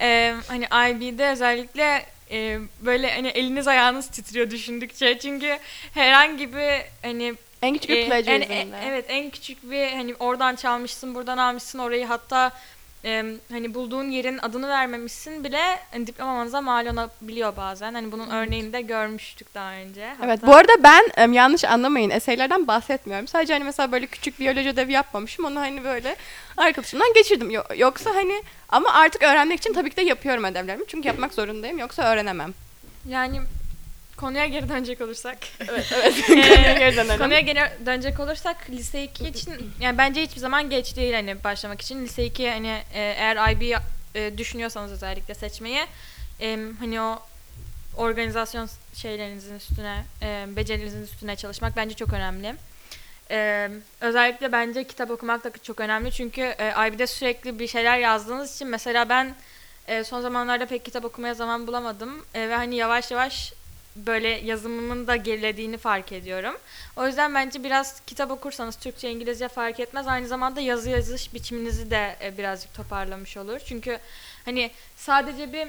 e, 0.00 0.34
hani 0.48 0.64
IB'de 0.64 1.28
özellikle 1.28 2.06
e, 2.30 2.58
böyle 2.80 3.14
hani 3.14 3.28
eliniz 3.28 3.68
ayağınız 3.68 4.08
titriyor 4.08 4.50
düşündükçe. 4.50 5.18
Çünkü 5.18 5.58
herhangi 5.94 6.54
bir 6.54 6.82
hani 7.02 7.34
En 7.62 7.74
küçük 7.74 7.90
bir 7.90 8.10
e, 8.10 8.34
en- 8.34 8.40
e- 8.40 8.66
evet 8.86 9.04
en 9.08 9.30
küçük 9.30 9.70
bir 9.70 9.92
hani 9.92 10.14
oradan 10.14 10.56
çalmışsın, 10.56 11.14
buradan 11.14 11.38
almışsın 11.38 11.78
orayı 11.78 12.06
hatta 12.06 12.52
e, 13.04 13.24
hani 13.52 13.74
bulduğun 13.74 14.10
yerin 14.10 14.38
adını 14.38 14.68
vermemişsin 14.68 15.44
bile 15.44 15.62
hani, 15.90 16.06
diplomanıza 16.06 16.60
mal 16.60 16.86
olabiliyor 16.86 17.56
bazen. 17.56 17.94
Hani 17.94 18.12
bunun 18.12 18.30
örneğini 18.30 18.72
de 18.72 18.80
görmüştük 18.80 19.54
daha 19.54 19.72
önce. 19.72 20.14
Evet 20.24 20.38
Hatta- 20.42 20.46
bu 20.46 20.54
arada 20.54 20.72
ben 20.82 21.04
em, 21.16 21.32
yanlış 21.32 21.64
anlamayın 21.64 22.10
eseylerden 22.10 22.66
bahsetmiyorum. 22.66 23.28
Sadece 23.28 23.52
hani 23.52 23.64
mesela 23.64 23.92
böyle 23.92 24.06
küçük 24.06 24.40
biyoloji 24.40 24.68
ödevi 24.68 24.92
yapmamışım. 24.92 25.44
Onu 25.44 25.60
hani 25.60 25.84
böyle 25.84 26.16
arkadaşımdan 26.56 27.12
geçirdim. 27.14 27.50
Yo- 27.50 27.62
yoksa 27.76 28.14
hani 28.14 28.42
ama 28.68 28.92
artık 28.92 29.22
öğrenmek 29.22 29.58
için 29.60 29.72
tabii 29.72 29.90
ki 29.90 29.96
de 29.96 30.02
yapıyorum 30.02 30.44
ödevlerimi. 30.44 30.84
Çünkü 30.88 31.08
yapmak 31.08 31.34
zorundayım 31.34 31.78
yoksa 31.78 32.02
öğrenemem. 32.02 32.54
Yani 33.08 33.40
konuya 34.16 34.46
geri 34.46 34.68
dönecek 34.68 35.00
olursak. 35.00 35.38
Evet 35.60 35.92
evet. 35.94 36.14
Ee, 36.30 36.74
Geri 36.78 36.96
dönelim. 36.96 37.18
Konuya 37.18 37.40
geri 37.40 37.86
dönecek 37.86 38.20
olursak 38.20 38.70
lise 38.70 39.04
2 39.04 39.28
için 39.28 39.72
yani 39.80 39.98
bence 39.98 40.22
hiçbir 40.22 40.40
zaman 40.40 40.70
geç 40.70 40.96
değil 40.96 41.14
hani 41.14 41.44
başlamak 41.44 41.80
için. 41.82 42.04
Lise 42.04 42.24
2 42.24 42.50
hani 42.50 42.68
e, 42.94 43.00
eğer 43.18 43.52
IB 43.52 43.78
e, 44.14 44.38
düşünüyorsanız 44.38 44.92
özellikle 44.92 45.34
seçmeyi 45.34 45.80
e, 46.40 46.58
hani 46.78 47.00
o 47.00 47.18
organizasyon 47.96 48.68
şeylerinizin 48.94 49.54
üstüne, 49.56 50.04
e, 50.22 50.44
becerinizin 50.56 51.02
üstüne 51.02 51.36
çalışmak 51.36 51.76
bence 51.76 51.94
çok 51.94 52.12
önemli. 52.12 52.54
E, 53.30 53.70
özellikle 54.00 54.52
bence 54.52 54.84
kitap 54.84 55.10
okumak 55.10 55.44
da 55.44 55.50
çok 55.62 55.80
önemli 55.80 56.12
çünkü 56.12 56.40
e, 56.40 56.88
IB'de 56.88 57.06
sürekli 57.06 57.58
bir 57.58 57.66
şeyler 57.68 57.98
yazdığınız 57.98 58.54
için 58.54 58.68
mesela 58.68 59.08
ben 59.08 59.34
e, 59.88 60.04
son 60.04 60.20
zamanlarda 60.20 60.66
pek 60.66 60.84
kitap 60.84 61.04
okumaya 61.04 61.34
zaman 61.34 61.66
bulamadım 61.66 62.24
E, 62.34 62.48
ve 62.48 62.54
hani 62.54 62.76
yavaş 62.76 63.10
yavaş 63.10 63.52
böyle 63.96 64.28
yazımımın 64.28 65.06
da 65.06 65.16
gerilediğini 65.16 65.78
fark 65.78 66.12
ediyorum. 66.12 66.54
O 66.96 67.06
yüzden 67.06 67.34
bence 67.34 67.64
biraz 67.64 68.00
kitap 68.06 68.30
okursanız 68.30 68.76
Türkçe, 68.76 69.10
İngilizce 69.10 69.48
fark 69.48 69.80
etmez. 69.80 70.08
Aynı 70.08 70.26
zamanda 70.26 70.60
yazı 70.60 70.90
yazış 70.90 71.34
biçiminizi 71.34 71.90
de 71.90 72.16
e, 72.22 72.38
birazcık 72.38 72.74
toparlamış 72.74 73.36
olur. 73.36 73.60
Çünkü 73.66 73.98
hani 74.44 74.70
sadece 74.96 75.52
bir 75.52 75.68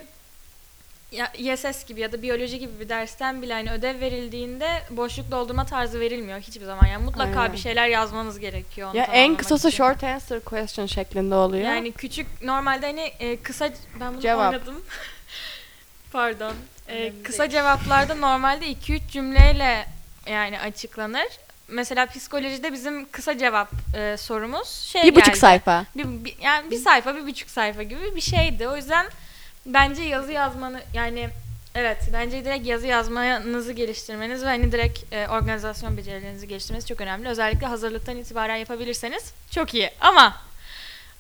YSS 1.38 1.86
gibi 1.86 2.02
ya 2.02 2.12
da 2.12 2.22
biyoloji 2.22 2.60
gibi 2.60 2.80
bir 2.80 2.90
dersten 2.90 3.42
bile 3.42 3.54
hani 3.54 3.72
ödev 3.72 4.00
verildiğinde 4.00 4.70
boşluk 4.90 5.32
doldurma 5.32 5.66
tarzı 5.66 6.00
verilmiyor 6.00 6.40
hiçbir 6.40 6.66
zaman. 6.66 6.88
Yani 6.88 7.04
mutlaka 7.04 7.40
Aynen. 7.40 7.54
bir 7.54 7.58
şeyler 7.58 7.88
yazmanız 7.88 8.40
gerekiyor. 8.40 8.94
Ya 8.94 9.04
en 9.04 9.36
kısası 9.36 9.68
için. 9.68 9.78
short 9.78 10.04
answer 10.04 10.40
question 10.40 10.86
şeklinde 10.86 11.36
oluyor. 11.36 11.64
Yani 11.64 11.92
küçük 11.92 12.42
normalde 12.44 12.86
hani 12.86 13.02
e, 13.02 13.38
kısa 13.38 13.70
ben 14.00 14.14
bunu 14.14 14.22
Cevap. 14.22 14.54
oynadım. 14.54 14.84
Pardon. 16.12 16.54
E, 16.88 16.94
Önemli 16.94 17.24
kısa 17.24 17.50
cevaplarda 17.50 18.16
normalde 18.16 18.66
2-3 18.72 19.00
cümleyle 19.12 19.86
yani 20.28 20.60
açıklanır. 20.60 21.28
Mesela 21.68 22.06
psikolojide 22.06 22.74
bizim 22.74 23.10
kısa 23.10 23.38
cevap 23.38 23.72
e, 23.98 24.18
sorumuz 24.18 24.70
şey 24.70 25.04
bir 25.04 25.16
buçuk 25.16 25.26
geldi. 25.26 25.38
sayfa. 25.40 25.86
Bir, 25.96 26.04
bir- 26.26 26.36
yani 26.42 26.72
bir 26.72 26.78
sayfa, 26.78 27.16
bir 27.16 27.28
buçuk 27.28 27.50
sayfa 27.50 27.84
gibi 27.84 28.16
bir 28.16 28.22
şeydi. 28.22 28.68
O 28.68 28.76
yüzden 28.76 29.06
bence 29.66 30.02
yazı 30.04 30.32
yazmanı 30.32 30.82
yani 30.94 31.30
evet 31.76 31.98
bence 32.14 32.46
direkt 32.46 32.68
yazı 32.68 32.88
yazmanızı 32.88 33.72
geliştirmeniz 33.74 34.42
ve 34.44 34.48
hani 34.48 34.72
direkt 34.72 35.14
e, 35.14 35.28
organizasyon 35.28 35.98
becerilerinizi 35.98 36.48
geliştirmeniz 36.48 36.88
çok 36.88 37.02
önemli. 37.02 37.28
Özellikle 37.30 37.68
hazırlıktan 37.68 38.18
itibaren 38.18 38.56
yapabilirseniz 38.56 39.34
çok 39.52 39.74
iyi. 39.74 39.92
Ama 40.02 40.42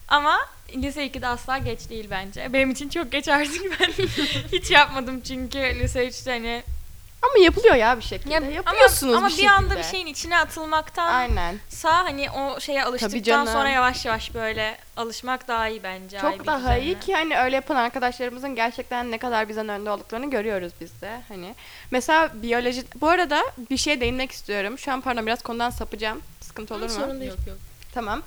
ama 0.07 0.37
lise 0.75 1.07
2'de 1.07 1.27
asla 1.27 1.57
geç 1.57 1.89
değil 1.89 2.07
bence. 2.11 2.53
Benim 2.53 2.71
için 2.71 2.89
çok 2.89 3.11
geç 3.11 3.27
artık 3.27 3.79
ben 3.79 3.91
hiç 4.51 4.71
yapmadım 4.71 5.21
çünkü 5.21 5.59
lise 5.59 6.07
3'te 6.07 6.31
hani 6.31 6.63
Ama 7.21 7.43
yapılıyor 7.43 7.75
ya 7.75 7.97
bir 7.97 8.03
şekilde. 8.03 8.33
Ya, 8.33 8.39
Yapıyorsunuz 8.39 9.15
ama, 9.15 9.27
ama 9.27 9.37
bir 9.37 9.43
bir, 9.43 9.47
anda 9.47 9.77
bir 9.77 9.83
şeyin 9.83 10.05
içine 10.07 10.37
atılmaktan 10.37 11.13
Aynen. 11.13 11.59
sağ 11.69 12.03
hani 12.03 12.31
o 12.31 12.59
şeye 12.59 12.83
alıştıktan 12.83 13.21
canım. 13.21 13.47
sonra 13.47 13.69
yavaş 13.69 14.05
yavaş 14.05 14.33
böyle 14.33 14.77
alışmak 14.97 15.47
daha 15.47 15.69
iyi 15.69 15.83
bence. 15.83 16.19
Çok 16.19 16.35
IB 16.35 16.45
daha 16.45 16.77
iyi 16.77 16.99
ki 16.99 17.13
hani 17.15 17.37
öyle 17.37 17.55
yapan 17.55 17.75
arkadaşlarımızın 17.75 18.55
gerçekten 18.55 19.11
ne 19.11 19.17
kadar 19.17 19.49
bizden 19.49 19.69
önde 19.69 19.89
olduklarını 19.89 20.29
görüyoruz 20.29 20.73
biz 20.81 21.01
de. 21.01 21.21
Hani 21.27 21.55
mesela 21.91 22.29
biyoloji 22.33 22.83
bu 23.01 23.07
arada 23.09 23.43
bir 23.69 23.77
şeye 23.77 24.01
değinmek 24.01 24.31
istiyorum. 24.31 24.77
Şu 24.79 24.91
an 24.91 25.01
pardon 25.01 25.25
biraz 25.25 25.41
konudan 25.41 25.69
sapacağım. 25.69 26.21
Sıkıntı 26.41 26.75
olur 26.75 26.83
mu? 26.83 26.89
Sorun 26.89 27.19
değil. 27.19 27.31
Yok 27.31 27.47
yok. 27.47 27.57
Tamam. 27.95 28.21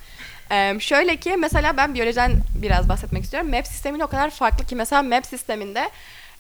Ee, 0.51 0.77
şöyle 0.81 1.17
ki 1.17 1.37
mesela 1.37 1.77
ben 1.77 1.95
biyolojiden 1.95 2.33
biraz 2.55 2.89
bahsetmek 2.89 3.25
istiyorum. 3.25 3.51
MEP 3.51 3.67
sistemini 3.67 4.05
o 4.05 4.07
kadar 4.07 4.31
farklı 4.31 4.67
ki 4.67 4.77
mesela 4.77 5.03
MEP 5.03 5.27
sisteminde 5.27 5.91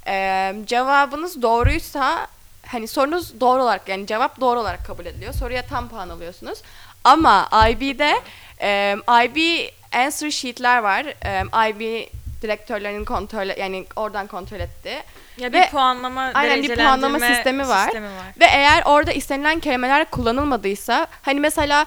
e, 0.07 0.55
cevabınız 0.67 1.43
doğruysa 1.43 2.27
hani 2.67 2.89
sorunuz 2.89 3.41
doğru 3.41 3.63
olarak 3.63 3.89
yani 3.89 4.07
cevap 4.07 4.41
doğru 4.41 4.61
olarak 4.61 4.87
kabul 4.87 5.07
ediliyor. 5.07 5.33
Soruya 5.35 5.63
tam 5.67 5.89
puan 5.89 6.09
alıyorsunuz. 6.09 6.59
Ama 7.05 7.49
IB'de 7.71 8.15
e, 8.61 8.97
IB 9.25 9.69
answer 9.93 10.31
sheet'ler 10.31 10.79
var. 10.79 11.05
E, 11.05 11.71
IB 11.71 12.09
direktörlerinin 12.43 13.05
kontrol 13.05 13.59
yani 13.59 13.87
oradan 13.97 14.27
kontrol 14.27 14.61
etti. 14.61 15.03
Ya 15.39 15.53
bir 15.53 15.59
Ve- 15.59 15.69
puanlama 15.71 16.31
Aynen, 16.35 16.63
bir 16.63 16.77
puanlama 16.77 17.19
sistemi 17.21 17.69
var. 17.69 17.85
sistemi 17.85 18.07
var. 18.07 18.27
Ve 18.41 18.45
eğer 18.45 18.83
orada 18.87 19.13
istenilen 19.13 19.61
kelimeler 19.61 20.11
kullanılmadıysa 20.11 21.07
hani 21.23 21.41
mesela 21.41 21.87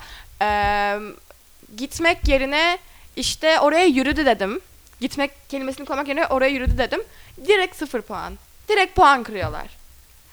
gitmek 1.77 2.27
yerine 2.27 2.77
işte 3.15 3.59
oraya 3.59 3.85
yürüdü 3.85 4.25
dedim. 4.25 4.61
Gitmek 5.01 5.49
kelimesini 5.49 5.85
kullanmak 5.85 6.07
yerine 6.07 6.27
oraya 6.27 6.49
yürüdü 6.51 6.77
dedim. 6.77 7.03
Direkt 7.47 7.75
sıfır 7.75 8.01
puan. 8.01 8.33
Direkt 8.69 8.95
puan 8.95 9.23
kırıyorlar. 9.23 9.67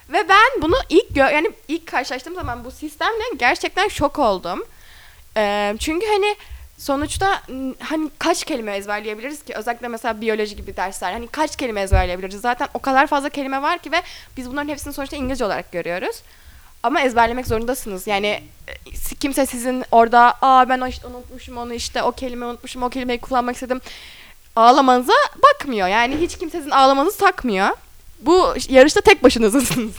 Ve 0.08 0.28
ben 0.28 0.62
bunu 0.62 0.76
ilk 0.88 1.10
gö- 1.10 1.32
yani 1.34 1.50
ilk 1.68 1.86
karşılaştığım 1.86 2.34
zaman 2.34 2.64
bu 2.64 2.70
sistemle 2.70 3.22
gerçekten 3.38 3.88
şok 3.88 4.18
oldum. 4.18 4.64
Eee, 5.36 5.74
çünkü 5.78 6.06
hani 6.06 6.36
sonuçta 6.78 7.42
hani 7.80 8.10
kaç 8.18 8.44
kelime 8.44 8.76
ezberleyebiliriz 8.76 9.42
ki? 9.44 9.54
Özellikle 9.54 9.88
mesela 9.88 10.20
biyoloji 10.20 10.56
gibi 10.56 10.76
dersler. 10.76 11.12
Hani 11.12 11.26
kaç 11.28 11.56
kelime 11.56 11.80
ezberleyebiliriz? 11.80 12.40
Zaten 12.40 12.68
o 12.74 12.78
kadar 12.78 13.06
fazla 13.06 13.28
kelime 13.28 13.62
var 13.62 13.78
ki 13.78 13.92
ve 13.92 14.02
biz 14.36 14.50
bunların 14.50 14.68
hepsini 14.68 14.92
sonuçta 14.92 15.16
İngilizce 15.16 15.44
olarak 15.44 15.72
görüyoruz. 15.72 16.22
Ama 16.82 17.00
ezberlemek 17.00 17.46
zorundasınız. 17.46 18.06
Yani 18.06 18.42
e, 18.68 18.72
kimse 19.20 19.46
sizin 19.46 19.84
orada 19.90 20.34
aa 20.42 20.68
ben 20.68 20.86
işte 20.88 21.06
unutmuşum 21.06 21.56
onu 21.56 21.74
işte 21.74 22.02
o 22.02 22.12
kelime 22.12 22.46
unutmuşum 22.46 22.82
o 22.82 22.88
kelimeyi 22.90 23.20
kullanmak 23.20 23.54
istedim 23.54 23.80
ağlamanıza 24.56 25.12
bakmıyor. 25.42 25.88
Yani 25.88 26.16
hiç 26.16 26.38
kimse 26.38 26.58
sizin 26.58 26.70
ağlamanızı 26.70 27.18
takmıyor. 27.18 27.68
Bu 28.20 28.54
yarışta 28.68 29.00
tek 29.00 29.22
başınızsınız. 29.22 29.92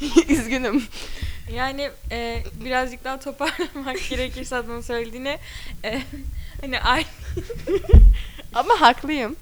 Üzgünüm. 0.28 0.84
Yani 1.54 1.90
e, 2.10 2.42
birazcık 2.64 3.04
daha 3.04 3.20
toparlamak 3.20 3.96
gerekirse 4.10 4.56
adamın 4.56 4.80
söylediğini 4.80 5.38
e, 5.84 6.02
hani 6.60 6.80
ay 6.80 7.04
Ama 8.54 8.80
haklıyım. 8.80 9.36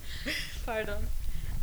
pardon. 0.67 0.99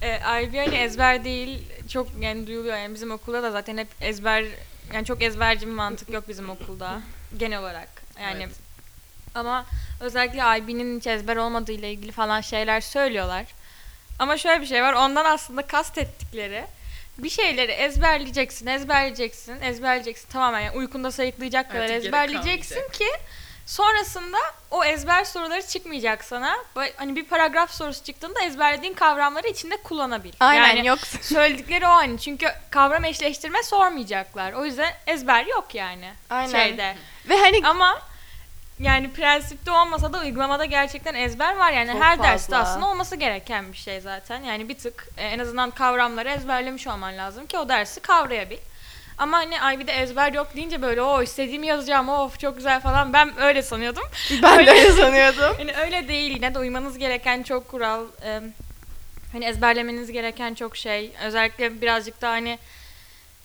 E, 0.06 0.44
IB 0.44 0.58
hani 0.58 0.76
ezber 0.76 1.24
değil 1.24 1.64
çok 1.90 2.08
yani 2.22 2.48
duyuluyor 2.48 2.78
yani 2.78 2.94
bizim 2.94 3.12
okulda 3.12 3.44
da 3.44 3.52
zaten 3.52 3.78
hep 3.78 3.88
ezber 4.02 4.46
yani 4.94 5.06
çok 5.06 5.22
ezberci 5.24 5.68
bir 5.68 5.72
mantık 5.72 6.10
yok 6.10 6.28
bizim 6.28 6.50
okulda 6.50 7.02
genel 7.38 7.60
olarak 7.60 7.90
yani 8.22 8.44
Evet. 8.44 8.56
ama 9.36 9.66
özellikle 10.02 10.58
IB'nin 10.58 11.00
hiç 11.00 11.08
ezber 11.08 11.36
olmadığı 11.36 11.72
ile 11.72 11.92
ilgili 11.92 12.12
falan 12.12 12.42
şeyler 12.42 12.82
söylüyorlar. 12.82 13.46
Ama 14.20 14.38
şöyle 14.38 14.62
bir 14.62 14.66
şey 14.66 14.84
var 14.84 14.94
ondan 14.94 15.26
aslında 15.26 15.62
kastettikleri 15.62 16.66
bir 17.18 17.30
şeyleri 17.30 17.72
ezberleyeceksin, 17.72 18.68
ezberleyeceksin, 18.68 19.62
ezberleyeceksin. 19.62 20.30
Tamamen 20.30 20.62
yani 20.62 20.78
uykunda 20.78 21.12
sayıklayacak 21.12 21.72
kadar 21.72 21.84
Artık 21.84 21.96
ezberleyeceksin 21.96 22.90
ki 22.94 23.08
sonrasında 23.66 24.38
o 24.72 24.84
ezber 24.84 25.24
soruları 25.24 25.68
çıkmayacak 25.68 26.24
sana. 26.24 26.58
Böyle 26.76 26.94
Hani 26.98 27.16
bir 27.16 27.26
paragraf 27.26 27.72
sorusu 27.72 28.04
çıktığında 28.04 28.44
ezberlediğin 28.44 28.94
kavramları 28.94 29.48
içinde 29.48 29.78
kullanabil. 29.78 30.34
Aynen 30.40 30.76
yani 30.76 30.88
yok. 30.88 31.00
söyledikleri 31.22 31.88
o 31.88 31.92
hani 31.92 32.20
çünkü 32.20 32.48
kavram 32.70 33.06
eşleştirme 33.06 33.64
sormayacaklar. 33.64 34.54
O 34.54 34.66
yüzden 34.66 34.94
ezber 35.08 35.46
yok 35.46 35.76
yani 35.76 36.14
Aynen. 36.30 36.52
şeyde. 36.52 36.96
Ve 37.30 37.38
hani 37.38 37.68
Ama 37.68 38.02
yani 38.80 39.14
prensipte 39.14 39.72
olmasa 39.72 40.14
da 40.14 40.20
uygulamada 40.20 40.66
gerçekten 40.66 41.14
ezber 41.14 41.56
var. 41.56 41.72
Yani 41.72 41.92
Çok 41.92 42.04
her 42.04 42.24
derste 42.24 42.52
fazla. 42.52 42.72
aslında 42.72 42.88
olması 42.88 43.16
gereken 43.16 43.72
bir 43.72 43.78
şey 43.78 44.02
zaten. 44.02 44.44
Yani 44.44 44.70
bir 44.70 44.78
tık 44.78 45.08
e, 45.18 45.26
en 45.26 45.40
azından 45.40 45.72
kavramları 45.72 46.30
ezberlemiş 46.30 46.88
olman 46.88 47.18
lazım 47.18 47.46
ki 47.46 47.58
o 47.58 47.70
dersi 47.70 48.00
kavrayabil. 48.00 48.58
Ama 49.18 49.38
hani 49.38 49.76
IB'de 49.76 49.92
ezber 49.92 50.34
yok 50.34 50.56
deyince 50.56 50.82
böyle 50.82 51.02
o 51.02 51.22
istediğimi 51.22 51.68
yazacağım 51.68 52.10
of 52.10 52.40
çok 52.40 52.58
güzel 52.58 52.82
falan 52.82 53.14
ben 53.14 53.42
öyle 53.42 53.62
sanıyordum. 53.62 54.04
ben 54.44 54.66
de 54.66 54.72
öyle 54.72 54.92
sanıyordum. 54.92 55.56
Hani 55.58 55.74
öyle 55.74 56.08
değil 56.08 56.32
yine 56.32 56.54
de 56.56 56.60
uymanız 56.60 56.98
gereken 56.98 57.44
çok 57.44 57.68
kural 57.68 58.06
e, 58.26 58.42
hani 59.32 59.46
ezberlemeniz 59.46 60.12
gereken 60.12 60.54
çok 60.54 60.78
şey 60.78 61.12
özellikle 61.24 61.82
birazcık 61.82 62.22
daha 62.22 62.32
hani 62.32 62.60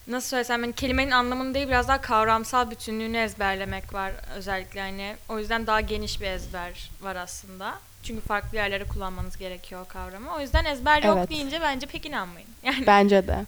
nasıl 0.07 0.29
söylesem 0.29 0.63
hani 0.63 0.73
kelimenin 0.73 1.11
anlamını 1.11 1.55
değil 1.55 1.69
biraz 1.69 1.89
daha 1.89 2.01
kavramsal 2.01 2.71
bütünlüğünü 2.71 3.19
ezberlemek 3.19 3.95
var 3.95 4.13
özellikle 4.37 4.81
hani 4.81 5.17
o 5.29 5.39
yüzden 5.39 5.67
daha 5.67 5.81
geniş 5.81 6.21
bir 6.21 6.27
ezber 6.27 6.91
var 7.03 7.17
aslında. 7.17 7.75
Çünkü 8.03 8.21
farklı 8.21 8.57
yerlere 8.57 8.85
kullanmanız 8.85 9.37
gerekiyor 9.37 9.81
o 9.85 9.89
kavramı. 9.89 10.35
O 10.35 10.41
yüzden 10.41 10.65
ezber 10.65 11.03
yok 11.03 11.19
Evet. 11.19 11.31
deyince 11.31 11.61
bence 11.61 11.87
pek 11.87 12.07
inanmayın. 12.07 12.49
Yani 12.63 12.87
Bence 12.87 13.27
de. 13.29 13.45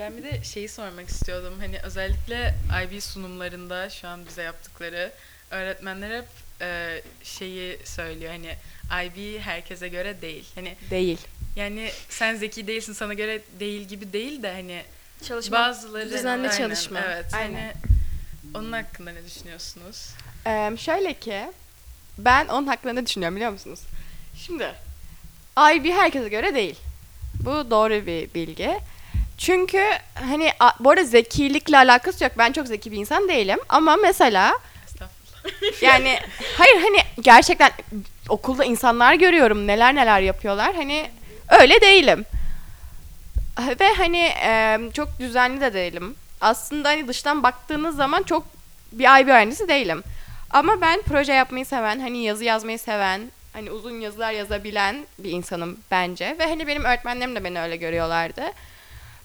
Ben 0.00 0.16
bir 0.16 0.22
de 0.22 0.44
şeyi 0.44 0.68
sormak 0.68 1.08
istiyordum. 1.08 1.54
Hani 1.60 1.78
özellikle 1.78 2.54
IB 2.84 3.00
sunumlarında 3.00 3.90
şu 3.90 4.08
an 4.08 4.26
bize 4.26 4.42
yaptıkları 4.42 5.12
öğretmenler 5.50 6.18
hep 6.18 6.26
e, 6.60 7.02
şeyi 7.22 7.78
söylüyor. 7.84 8.32
Hani 8.32 8.54
IB 9.06 9.40
herkese 9.40 9.88
göre 9.88 10.22
değil. 10.22 10.44
Hani 10.54 10.76
Değil. 10.90 11.18
yani 11.56 11.90
sen 12.08 12.36
zeki 12.36 12.66
değilsin 12.66 12.92
sana 12.92 13.14
göre 13.14 13.40
değil 13.60 13.88
gibi 13.88 14.12
değil 14.12 14.42
de 14.42 14.52
hani 14.52 14.82
çalışma 15.28 15.58
bazıları 15.58 16.10
Düzenli 16.10 16.48
Aynen, 16.48 16.58
çalışma. 16.58 17.00
Evet. 17.00 17.34
Aynen. 17.34 17.54
Hani 17.54 17.72
onun 18.54 18.72
hakkında 18.72 19.10
ne 19.10 19.24
düşünüyorsunuz? 19.24 20.10
Ee, 20.46 20.76
şöyle 20.78 21.14
ki 21.14 21.52
ben 22.18 22.48
onun 22.48 22.66
hakkında 22.66 22.92
ne 22.92 23.06
düşünüyorum 23.06 23.36
biliyor 23.36 23.52
musunuz? 23.52 23.80
Şimdi 24.46 24.74
IB 25.74 25.84
herkese 25.84 26.28
göre 26.28 26.54
değil. 26.54 26.76
Bu 27.44 27.70
doğru 27.70 28.06
bir 28.06 28.34
bilgi. 28.34 28.78
Çünkü 29.40 29.82
hani 30.14 30.52
a- 30.60 30.72
bu 30.80 30.90
arada 30.90 31.04
zekilikle 31.04 31.76
alakası 31.78 32.24
yok. 32.24 32.32
Ben 32.38 32.52
çok 32.52 32.66
zeki 32.66 32.92
bir 32.92 32.96
insan 32.96 33.28
değilim. 33.28 33.58
Ama 33.68 33.96
mesela 33.96 34.58
yani 35.80 36.18
hayır 36.58 36.82
hani 36.82 36.98
gerçekten 37.20 37.70
okulda 38.28 38.64
insanlar 38.64 39.14
görüyorum 39.14 39.66
neler 39.66 39.94
neler 39.94 40.20
yapıyorlar. 40.20 40.74
Hani 40.74 41.10
öyle 41.60 41.80
değilim. 41.80 42.24
Ve 43.80 43.88
hani 43.96 44.18
e, 44.44 44.78
çok 44.94 45.08
düzenli 45.20 45.60
de 45.60 45.74
değilim. 45.74 46.14
Aslında 46.40 46.88
hani 46.88 47.08
dıştan 47.08 47.42
baktığınız 47.42 47.96
zaman 47.96 48.22
çok 48.22 48.46
bir 48.92 49.20
IB 49.22 49.28
öğrencisi 49.28 49.68
değilim. 49.68 50.02
Ama 50.50 50.80
ben 50.80 51.02
proje 51.02 51.32
yapmayı 51.32 51.66
seven, 51.66 52.00
hani 52.00 52.22
yazı 52.24 52.44
yazmayı 52.44 52.78
seven, 52.78 53.20
hani 53.52 53.70
uzun 53.70 54.00
yazılar 54.00 54.32
yazabilen 54.32 55.06
bir 55.18 55.30
insanım 55.30 55.78
bence. 55.90 56.36
Ve 56.38 56.44
hani 56.46 56.66
benim 56.66 56.84
öğretmenlerim 56.84 57.34
de 57.36 57.44
beni 57.44 57.60
öyle 57.60 57.76
görüyorlardı. 57.76 58.42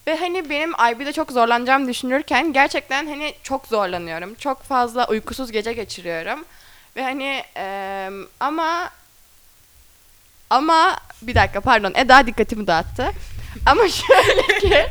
Ve 0.07 0.15
hani 0.17 0.49
benim 0.49 0.71
IB'de 0.91 1.13
çok 1.13 1.31
zorlanacağımı 1.31 1.87
düşünürken 1.89 2.53
gerçekten 2.53 3.07
hani 3.07 3.33
çok 3.43 3.67
zorlanıyorum. 3.67 4.35
Çok 4.35 4.63
fazla 4.63 5.07
uykusuz 5.07 5.51
gece 5.51 5.73
geçiriyorum. 5.73 6.45
Ve 6.95 7.03
hani 7.03 7.43
eee, 7.55 8.11
ama 8.39 8.89
ama 10.49 10.97
bir 11.21 11.35
dakika 11.35 11.61
pardon 11.61 11.93
Eda 11.95 12.27
dikkatimi 12.27 12.67
dağıttı. 12.67 13.11
ama 13.65 13.83
şöyle 13.89 14.59
ki 14.59 14.85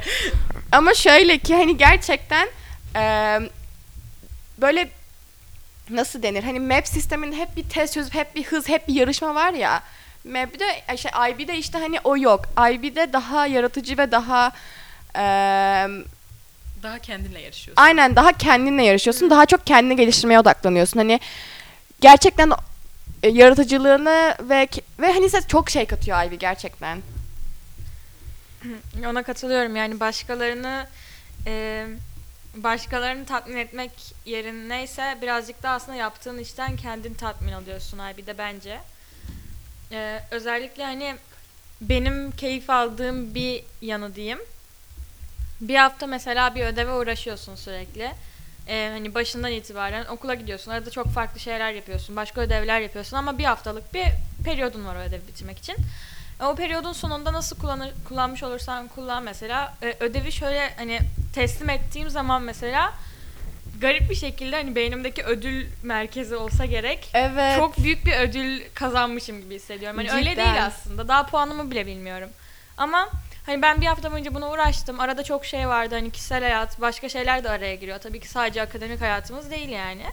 ama 0.73 0.95
şöyle 0.95 1.39
ki 1.39 1.55
hani 1.55 1.77
gerçekten 1.77 2.49
eee, 2.95 3.41
böyle 4.59 4.89
nasıl 5.91 6.23
denir? 6.23 6.43
Hani 6.45 6.61
map 6.61 6.89
sisteminde 6.89 7.37
hep 7.37 7.57
bir 7.57 7.69
test 7.69 7.95
çözüp 7.95 8.15
hep 8.15 8.35
bir 8.35 8.45
hız, 8.45 8.69
hep 8.69 8.89
bir 8.89 8.95
yarışma 8.95 9.35
var 9.35 9.53
ya. 9.53 9.83
Map'de 10.25 10.97
şey 10.97 11.11
IB'de 11.31 11.59
işte 11.59 11.79
hani 11.79 12.01
o 12.05 12.17
yok. 12.17 12.45
IB'de 12.71 13.13
daha 13.13 13.47
yaratıcı 13.47 13.99
ve 13.99 14.11
daha 14.11 14.53
eee, 15.17 16.05
Daha 16.83 16.99
kendinle 16.99 17.41
yarışıyorsun. 17.41 17.83
aynen 17.83 18.17
daha 18.17 18.33
kendinle 18.33 18.85
yarışıyorsun. 18.85 19.31
Daha 19.31 19.47
çok 19.47 19.67
kendini 19.67 19.97
geliştirmeye 19.97 20.41
odaklanıyorsun. 20.41 20.99
Hani 20.99 21.21
gerçekten 22.01 22.51
e, 23.23 23.29
yaratıcılığını 23.29 24.35
ve 24.41 24.69
ve 24.99 25.13
hani 25.13 25.31
size 25.31 25.47
çok 25.49 25.71
şey 25.71 25.87
katıyor 25.87 26.23
IB 26.23 26.33
gerçekten. 26.41 27.03
Ona 29.07 29.23
katılıyorum 29.23 29.77
yani 29.77 30.01
başkalarını 30.01 30.87
e, 31.47 31.87
başkalarını 32.57 33.25
tatmin 33.27 33.57
etmek 33.57 33.91
yerindeyse 34.27 35.19
birazcık 35.23 35.63
da 35.63 35.71
aslında 35.71 35.99
yaptığın 35.99 36.39
işten 36.39 36.77
kendin 36.77 37.15
tatmin 37.15 37.53
alıyorsun 37.53 38.01
bir 38.17 38.27
de 38.27 38.39
bence. 38.39 38.81
E, 39.93 40.21
özellikle 40.31 40.85
hani 40.85 41.15
benim 41.81 42.31
keyif 42.31 42.71
aldığım 42.71 43.35
bir 43.35 43.65
yanı 43.83 44.15
diyeyim. 44.15 44.39
Bir 45.61 45.77
hafta 45.77 46.07
mesela 46.07 46.55
bir 46.55 46.65
ödeve 46.65 46.93
uğraşıyorsun 46.93 47.55
sürekli. 47.55 48.11
Ee, 48.69 48.91
hani 48.93 49.15
başından 49.15 49.53
itibaren 49.53 50.05
okula 50.05 50.35
gidiyorsun. 50.35 50.71
Arada 50.71 50.91
çok 50.91 51.09
farklı 51.09 51.41
şeyler 51.41 51.73
yapıyorsun. 51.73 52.17
Başka 52.17 52.41
ödevler 52.41 52.81
yapıyorsun 52.81 53.17
ama 53.17 53.39
bir 53.39 53.45
haftalık 53.45 53.95
bir 53.95 54.05
periyodun 54.45 54.87
var 54.87 54.97
o 54.97 54.99
ödevi 54.99 55.29
bitirmek 55.29 55.59
için. 55.59 55.77
E, 56.41 56.45
O 56.45 56.55
periyodun 56.55 56.93
sonunda 56.93 57.33
nasıl 57.33 57.59
kullanır, 57.59 57.91
kullanmış 58.09 58.43
olursan 58.43 58.89
kullan 58.89 59.23
mesela. 59.23 59.75
e, 59.83 59.95
ödevi 60.01 60.33
şöyle 60.33 60.75
hani 60.77 60.99
teslim 61.35 61.71
ettiğim 61.71 62.11
zaman 62.11 62.43
mesela 62.43 62.93
garip 63.81 64.11
bir 64.11 64.15
şekilde 64.15 64.57
hani 64.57 64.75
beynimdeki 64.75 65.25
ödül 65.25 65.67
merkezi 65.83 66.37
olsa 66.37 66.65
gerek. 66.65 67.11
Evet. 67.15 67.57
Çok 67.59 67.79
büyük 67.79 68.07
bir 68.07 68.17
ödül 68.17 68.63
kazanmışım 68.75 69.41
gibi 69.41 69.55
hissediyorum. 69.55 69.99
Hani 69.99 70.13
öyle 70.13 70.31
Cidden. 70.31 70.47
değil 70.55 70.67
aslında. 70.67 71.09
Daha 71.09 71.27
puanımı 71.27 71.71
bile 71.71 71.87
bilmiyorum. 71.87 72.31
Ama 72.77 73.09
hani 73.47 73.63
ben 73.63 73.81
bir 73.81 73.87
hafta 73.87 74.13
boyunca 74.13 74.35
buna 74.35 74.51
uğraştım. 74.51 75.01
Arada 75.01 75.23
çok 75.23 75.45
şey 75.45 75.69
vardı. 75.69 75.95
Hani 75.95 76.11
kişisel 76.11 76.43
hayat, 76.43 76.81
başka 76.81 77.09
şeyler 77.09 77.45
de 77.45 77.51
araya 77.51 77.75
giriyor. 77.75 77.99
Tabii 77.99 78.21
ki 78.21 78.29
sadece 78.29 78.63
akademik 78.63 79.01
hayatımız 79.01 79.51
değil 79.51 79.69
yani. 79.69 80.05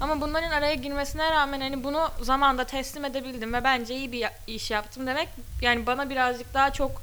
Ama 0.00 0.20
bunların 0.20 0.50
araya 0.50 0.74
girmesine 0.74 1.30
rağmen 1.30 1.60
hani 1.60 1.84
bunu 1.84 2.10
zamanda 2.20 2.64
teslim 2.64 3.04
edebildim 3.04 3.52
ve 3.52 3.64
bence 3.64 3.96
iyi 3.96 4.12
bir 4.12 4.26
iş 4.46 4.70
yaptım 4.70 5.06
demek 5.06 5.28
yani 5.62 5.86
bana 5.86 6.10
birazcık 6.10 6.54
daha 6.54 6.72
çok 6.72 7.02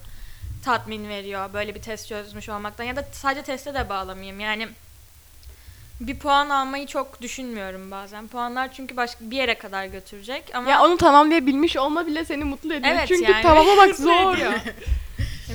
tatmin 0.66 1.10
veriyor 1.10 1.54
böyle 1.54 1.76
bir 1.76 1.82
test 1.82 2.08
çözmüş 2.08 2.50
olmaktan 2.50 2.84
ya 2.84 2.96
da 2.96 3.06
sadece 3.12 3.42
teste 3.42 3.74
de 3.74 3.90
bağlamayayım 3.90 4.40
yani 4.40 4.68
bir 6.00 6.20
puan 6.20 6.50
almayı 6.50 6.88
çok 6.88 7.22
düşünmüyorum 7.22 7.92
bazen. 7.92 8.28
Puanlar 8.28 8.74
çünkü 8.74 8.98
başka 8.98 9.32
bir 9.32 9.38
yere 9.38 9.56
kadar 9.56 9.86
götürecek 9.86 10.44
ama 10.54 10.72
Ya 10.72 10.84
onu 10.84 10.98
tamamlayabilmiş 10.98 11.78
olma 11.78 12.08
bile 12.08 12.26
seni 12.26 12.44
mutlu 12.44 12.74
ediyor. 12.74 12.96
Evet 12.96 13.08
Çünkü 13.08 13.32
yani. 13.32 13.44
tamamlamak 13.44 13.96
zor. 13.96 14.38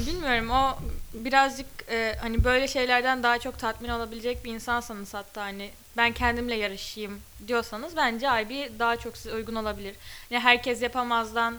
bilmiyorum 0.07 0.51
o 0.51 0.79
birazcık 1.15 1.67
e, 1.91 2.17
hani 2.21 2.45
böyle 2.45 2.69
şeylerden 2.69 3.23
daha 3.23 3.39
çok 3.39 3.59
tatmin 3.59 3.89
olabilecek 3.89 4.45
bir 4.45 4.53
insansanız 4.55 5.15
hatta 5.15 5.43
hani 5.43 5.71
ben 5.97 6.13
kendimle 6.13 6.55
yarışayım 6.55 7.21
diyorsanız 7.49 7.97
bence 7.97 8.27
IB 8.27 8.79
daha 8.79 8.97
çok 8.97 9.17
size 9.17 9.35
uygun 9.35 9.55
olabilir. 9.55 9.97
Yani 10.31 10.43
herkes 10.43 10.83
yapamazdan 10.83 11.59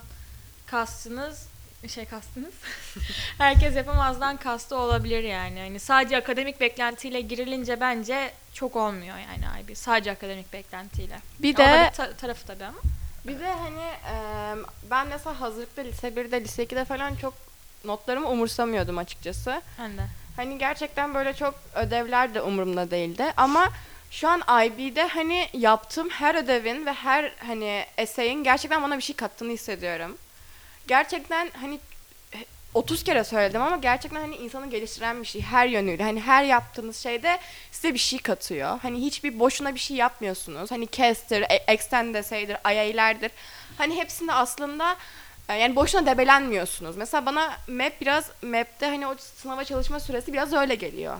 kastınız 0.65 1.47
şey 1.87 2.05
kastınız. 2.05 2.53
herkes 3.37 3.75
yapamazdan 3.75 4.37
kastı 4.37 4.77
olabilir 4.77 5.23
yani. 5.23 5.59
Hani 5.59 5.79
sadece 5.79 6.17
akademik 6.17 6.59
beklentiyle 6.59 7.21
girilince 7.21 7.79
bence 7.79 8.31
çok 8.53 8.75
olmuyor 8.75 9.17
yani 9.17 9.61
IB. 9.61 9.75
Sadece 9.75 10.11
akademik 10.11 10.53
beklentiyle. 10.53 11.19
Bir 11.39 11.57
de 11.57 11.89
bir 11.91 11.95
ta- 11.97 12.13
tarafı 12.13 12.47
tabii 12.47 12.65
ama. 12.65 12.77
bir 13.27 13.39
de 13.39 13.51
hani 13.53 13.83
e, 13.83 14.15
ben 14.89 15.07
mesela 15.07 15.41
hazırlıkta 15.41 15.81
lise 15.81 16.07
1'de 16.07 16.41
lise 16.43 16.63
2'de 16.63 16.85
falan 16.85 17.15
çok 17.15 17.33
notlarımı 17.85 18.29
umursamıyordum 18.29 18.97
açıkçası. 18.97 19.61
Ben 19.79 19.97
de. 19.97 20.01
Hani 20.35 20.57
gerçekten 20.57 21.13
böyle 21.13 21.33
çok 21.33 21.55
ödevler 21.75 22.33
de 22.33 22.41
umurumda 22.41 22.91
değildi 22.91 23.25
ama 23.37 23.69
şu 24.11 24.27
an 24.29 24.41
IB'de 24.65 25.07
hani 25.07 25.49
yaptığım 25.53 26.09
her 26.09 26.35
ödevin 26.35 26.85
ve 26.85 26.93
her 26.93 27.31
hani 27.47 27.85
eseyin 27.97 28.43
gerçekten 28.43 28.83
bana 28.83 28.97
bir 28.97 29.03
şey 29.03 29.15
kattığını 29.15 29.51
hissediyorum. 29.51 30.17
Gerçekten 30.87 31.49
hani 31.61 31.79
30 32.73 33.03
kere 33.03 33.23
söyledim 33.23 33.61
ama 33.61 33.77
gerçekten 33.77 34.19
hani 34.21 34.35
insanı 34.35 34.69
geliştiren 34.69 35.21
bir 35.21 35.27
şey 35.27 35.41
her 35.41 35.67
yönüyle. 35.67 36.03
Hani 36.03 36.21
her 36.21 36.43
yaptığınız 36.43 36.97
şeyde 36.97 37.39
size 37.71 37.93
bir 37.93 37.99
şey 37.99 38.19
katıyor. 38.19 38.79
Hani 38.81 39.01
hiçbir 39.01 39.39
boşuna 39.39 39.75
bir 39.75 39.79
şey 39.79 39.97
yapmıyorsunuz. 39.97 40.71
Hani 40.71 40.87
CAS'tir, 40.91 41.41
e- 41.41 41.63
Extend 41.67 42.15
Essay'dir, 42.15 42.57
IA'lerdir. 42.65 43.31
Hani 43.77 43.95
hepsinde 43.95 44.33
aslında 44.33 44.95
yani 45.53 45.75
boşuna 45.75 46.05
debelenmiyorsunuz. 46.05 46.97
Mesela 46.97 47.25
bana 47.25 47.57
map 47.67 48.01
biraz 48.01 48.31
map'te 48.41 48.85
hani 48.85 49.07
o 49.07 49.15
sınava 49.17 49.63
çalışma 49.63 49.99
süresi 49.99 50.33
biraz 50.33 50.53
öyle 50.53 50.75
geliyor. 50.75 51.17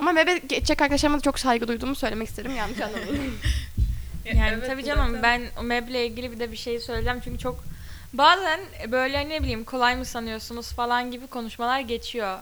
Ama 0.00 0.12
map'e 0.12 0.38
geçecek 0.38 0.82
arkadaşlarıma 0.82 1.18
da 1.18 1.22
çok 1.22 1.38
saygı 1.38 1.68
duyduğumu 1.68 1.94
söylemek 1.94 2.28
isterim. 2.28 2.56
Yanlış 2.56 2.80
anlamayın. 2.80 3.34
Yani 4.24 4.54
Evet, 4.54 4.66
tabii 4.66 4.84
canım 4.84 5.06
zaten- 5.06 5.22
ben 5.22 5.60
o 5.60 5.62
MEB'le 5.62 5.94
ilgili 5.94 6.32
bir 6.32 6.38
de 6.40 6.52
bir 6.52 6.56
şey 6.56 6.80
söyleyeceğim 6.80 7.20
çünkü 7.24 7.38
çok 7.38 7.64
bazen 8.12 8.60
böyle 8.88 9.28
ne 9.28 9.42
bileyim 9.42 9.64
kolay 9.64 9.96
mı 9.96 10.04
sanıyorsunuz 10.04 10.72
falan 10.72 11.10
gibi 11.10 11.26
konuşmalar 11.26 11.80
geçiyor. 11.80 12.38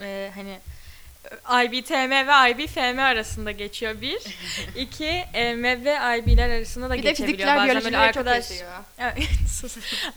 Ee, 0.00 0.30
hani 0.34 0.58
IBTM 1.64 2.10
ve 2.10 2.50
IBFM 2.50 2.98
arasında 2.98 3.50
geçiyor 3.50 4.00
bir. 4.00 4.22
İki 4.76 5.24
e, 5.34 5.54
MEB 5.54 5.84
ve 5.84 6.18
IB'ler 6.18 6.50
arasında 6.50 6.90
da 6.90 6.94
bir 6.94 7.02
de 7.02 7.08
geçebiliyor 7.08 7.38
fizikler, 7.38 7.56
bazen 7.56 7.68
böyle 7.68 7.80
biyolojiler 7.80 8.12
çok 8.12 8.26
arkadaş 8.26 8.50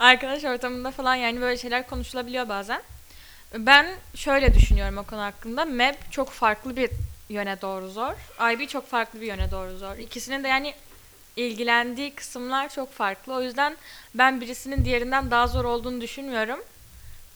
arkadaş 0.00 0.44
ortamında 0.44 0.90
falan 0.90 1.14
yani 1.14 1.40
böyle 1.40 1.56
şeyler 1.56 1.86
konuşulabiliyor 1.86 2.48
bazen. 2.48 2.82
Ben 3.54 3.86
şöyle 4.14 4.54
düşünüyorum 4.54 4.98
o 4.98 5.02
konu 5.02 5.20
hakkında. 5.20 5.64
MEB 5.64 5.94
çok 6.10 6.30
farklı 6.30 6.76
bir 6.76 6.90
yöne 7.28 7.60
doğru 7.60 7.90
zor. 7.90 8.12
IB 8.52 8.68
çok 8.68 8.88
farklı 8.88 9.20
bir 9.20 9.26
yöne 9.26 9.50
doğru 9.50 9.78
zor. 9.78 9.96
İkisinin 9.96 10.44
de 10.44 10.48
yani 10.48 10.74
ilgilendiği 11.36 12.14
kısımlar 12.14 12.68
çok 12.68 12.92
farklı. 12.92 13.34
O 13.34 13.42
yüzden 13.42 13.76
ben 14.14 14.40
birisinin 14.40 14.84
diğerinden 14.84 15.30
daha 15.30 15.46
zor 15.46 15.64
olduğunu 15.64 16.00
düşünmüyorum. 16.00 16.60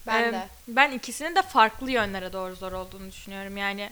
Ben 0.07 0.23
Ee, 0.29 0.33
de. 0.33 0.49
Ben 0.69 0.91
ikisinin 0.93 1.35
de 1.37 1.43
farklı 1.43 1.91
yönlere 1.91 2.33
doğru 2.33 2.57
zor 2.57 2.73
olduğunu 2.73 3.11
düşünüyorum. 3.11 3.57
Yani 3.57 3.91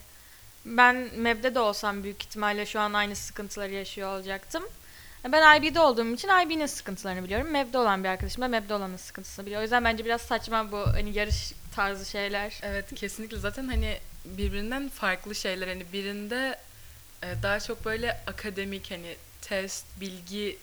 ben 0.64 0.96
MEB'de 1.16 1.54
de 1.54 1.60
olsam 1.60 2.02
büyük 2.02 2.22
ihtimalle 2.22 2.66
şu 2.66 2.80
an 2.80 2.92
aynı 2.92 3.16
sıkıntıları 3.16 3.72
yaşıyor 3.72 4.08
olacaktım. 4.16 4.64
Ben 5.32 5.60
IB'de 5.60 5.80
olduğum 5.80 6.14
için 6.14 6.28
IB'nin 6.28 6.66
sıkıntılarını 6.66 7.24
biliyorum. 7.24 7.50
MEB'de 7.50 7.78
olan 7.78 8.04
bir 8.04 8.08
arkadaşım 8.08 8.42
da 8.42 8.48
MEB'de 8.48 8.74
olanın 8.74 8.96
sıkıntısını 8.96 9.46
biliyor. 9.46 9.60
O 9.60 9.62
yüzden 9.62 9.84
bence 9.84 10.04
biraz 10.04 10.20
saçma 10.20 10.72
bu 10.72 10.78
hani 10.86 11.12
yarış 11.18 11.52
tarzı 11.74 12.04
şeyler. 12.10 12.58
Evet 12.62 12.94
kesinlikle 12.94 13.36
zaten 13.36 13.68
hani 13.68 13.98
birbirinden 14.24 14.88
farklı 14.88 15.34
şeyler 15.34 15.68
hani 15.68 15.92
birinde 15.92 16.58
e, 17.22 17.34
daha 17.42 17.60
çok 17.60 17.84
böyle 17.84 18.20
akademik 18.26 18.90
hani 18.90 19.16
test, 19.42 19.84
bilgi 20.00 20.58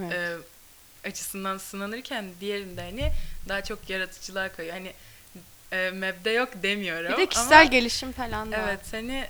Evet. 0.00 0.12
e, 0.12 0.36
açısından 1.04 1.58
sınanırken 1.58 2.24
diğerinde 2.40 2.82
hani 2.82 3.12
daha 3.48 3.64
çok 3.64 3.90
yaratıcılığa 3.90 4.48
kayıyor. 4.52 4.76
Hani 4.76 4.92
e, 5.72 5.90
MEB'de 5.90 6.30
yok 6.30 6.48
demiyorum 6.62 7.12
Bir 7.12 7.16
de 7.16 7.26
kişisel 7.26 7.60
ama 7.60 7.70
gelişim 7.70 8.12
falan 8.12 8.52
da. 8.52 8.56
evet 8.56 8.92
hani 8.92 9.28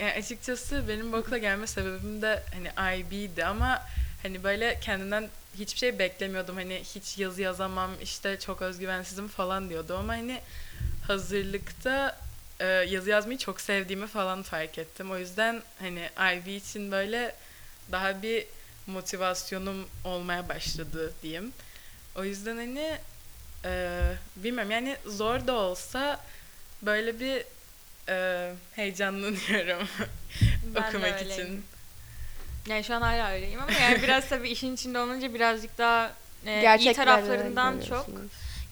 yani 0.00 0.12
açıkçası 0.12 0.84
benim 0.88 1.12
bu 1.12 1.16
okula 1.16 1.38
gelme 1.38 1.66
sebebim 1.66 2.22
de 2.22 2.42
hani 2.54 2.98
IB'di 2.98 3.44
ama 3.44 3.82
hani 4.22 4.44
böyle 4.44 4.80
kendimden 4.80 5.28
hiçbir 5.58 5.78
şey 5.78 5.98
beklemiyordum. 5.98 6.56
Hani 6.56 6.82
hiç 6.94 7.18
yazı 7.18 7.42
yazamam 7.42 7.90
işte 8.02 8.38
çok 8.40 8.62
özgüvensizim 8.62 9.28
falan 9.28 9.68
diyordu 9.68 9.96
ama 9.98 10.12
hani 10.12 10.40
hazırlıkta 11.06 12.18
e, 12.60 12.66
yazı 12.66 13.10
yazmayı 13.10 13.38
çok 13.38 13.60
sevdiğimi 13.60 14.06
falan 14.06 14.42
fark 14.42 14.78
ettim. 14.78 15.10
O 15.10 15.18
yüzden 15.18 15.62
hani 15.78 16.08
IB 16.34 16.46
için 16.46 16.92
böyle 16.92 17.34
daha 17.92 18.22
bir 18.22 18.46
motivasyonum 18.86 19.88
olmaya 20.04 20.48
başladı 20.48 21.12
diyeyim. 21.22 21.52
O 22.16 22.24
yüzden 22.24 22.56
hani 22.56 22.98
e, 23.64 24.00
bilmem 24.36 24.70
yani 24.70 24.96
zor 25.06 25.46
da 25.46 25.52
olsa 25.52 26.20
böyle 26.82 27.20
bir 27.20 27.44
e, 28.08 28.52
heyecanlanıyorum 28.74 29.88
Ben 30.74 30.88
okumak 30.88 31.22
için. 31.22 31.64
Yani 32.66 32.84
şu 32.84 32.94
an 32.94 33.02
hala 33.02 33.30
öyleyim 33.30 33.60
ama 33.62 33.72
yani 33.72 34.02
biraz 34.02 34.28
tabii 34.28 34.48
işin 34.48 34.74
içinde 34.74 34.98
olunca 34.98 35.34
birazcık 35.34 35.78
daha 35.78 36.12
e, 36.46 36.76
iyi 36.78 36.92
taraflarından 36.92 37.80
çok. 37.88 38.06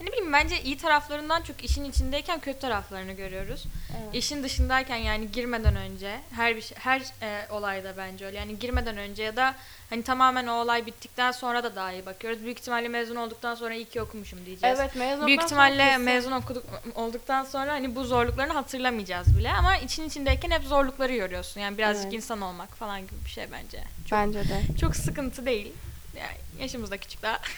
Ne 0.02 0.06
bileyim 0.06 0.32
bence 0.32 0.62
iyi 0.62 0.76
taraflarından 0.78 1.42
çok 1.42 1.64
işin 1.64 1.84
içindeyken 1.84 2.40
kötü 2.40 2.58
taraflarını 2.58 3.12
görüyoruz. 3.12 3.64
Evet. 3.90 4.14
İşin 4.14 4.42
dışındayken 4.42 4.96
yani 4.96 5.32
girmeden 5.32 5.76
önce 5.76 6.20
her 6.34 6.56
bir 6.56 6.62
şey, 6.62 6.78
her 6.80 7.00
e, 7.22 7.46
olayda 7.50 7.96
bence 7.96 8.26
öyle. 8.26 8.38
Yani 8.38 8.58
girmeden 8.58 8.96
önce 8.96 9.22
ya 9.22 9.36
da 9.36 9.54
hani 9.90 10.02
tamamen 10.02 10.46
o 10.46 10.52
olay 10.52 10.86
bittikten 10.86 11.32
sonra 11.32 11.64
da 11.64 11.76
daha 11.76 11.92
iyi 11.92 12.06
bakıyoruz. 12.06 12.42
Büyük 12.44 12.58
ihtimalle 12.58 12.88
mezun 12.88 13.16
olduktan 13.16 13.54
sonra 13.54 13.74
iyi 13.74 13.84
ki 13.84 14.02
okumuşum 14.02 14.46
diyeceğiz. 14.46 14.78
Evet 14.80 14.96
mezun 14.96 15.26
Büyük 15.26 15.42
ihtimalle 15.42 15.84
kesin- 15.84 16.02
mezun 16.04 16.32
okuduk, 16.32 16.64
olduktan 16.94 17.44
sonra 17.44 17.72
hani 17.72 17.94
bu 17.94 18.04
zorluklarını 18.04 18.52
hatırlamayacağız 18.52 19.38
bile 19.38 19.52
ama 19.52 19.76
için 19.76 20.08
içindeyken 20.08 20.50
hep 20.50 20.62
zorlukları 20.64 21.12
görüyorsun. 21.16 21.60
Yani 21.60 21.78
birazcık 21.78 22.04
Evet. 22.04 22.14
insan 22.14 22.40
olmak 22.40 22.76
falan 22.76 23.00
gibi 23.00 23.24
bir 23.24 23.30
şey 23.30 23.44
bence. 23.52 23.84
Bence 24.12 24.38
de. 24.48 24.62
Çok 24.80 24.96
sıkıntı 24.96 25.46
değil. 25.46 25.72
Yani 26.18 26.36
yaşımız 26.62 26.90
da 26.90 26.96
küçük 26.98 27.22
daha. 27.22 27.38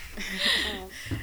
Evet 0.77 1.19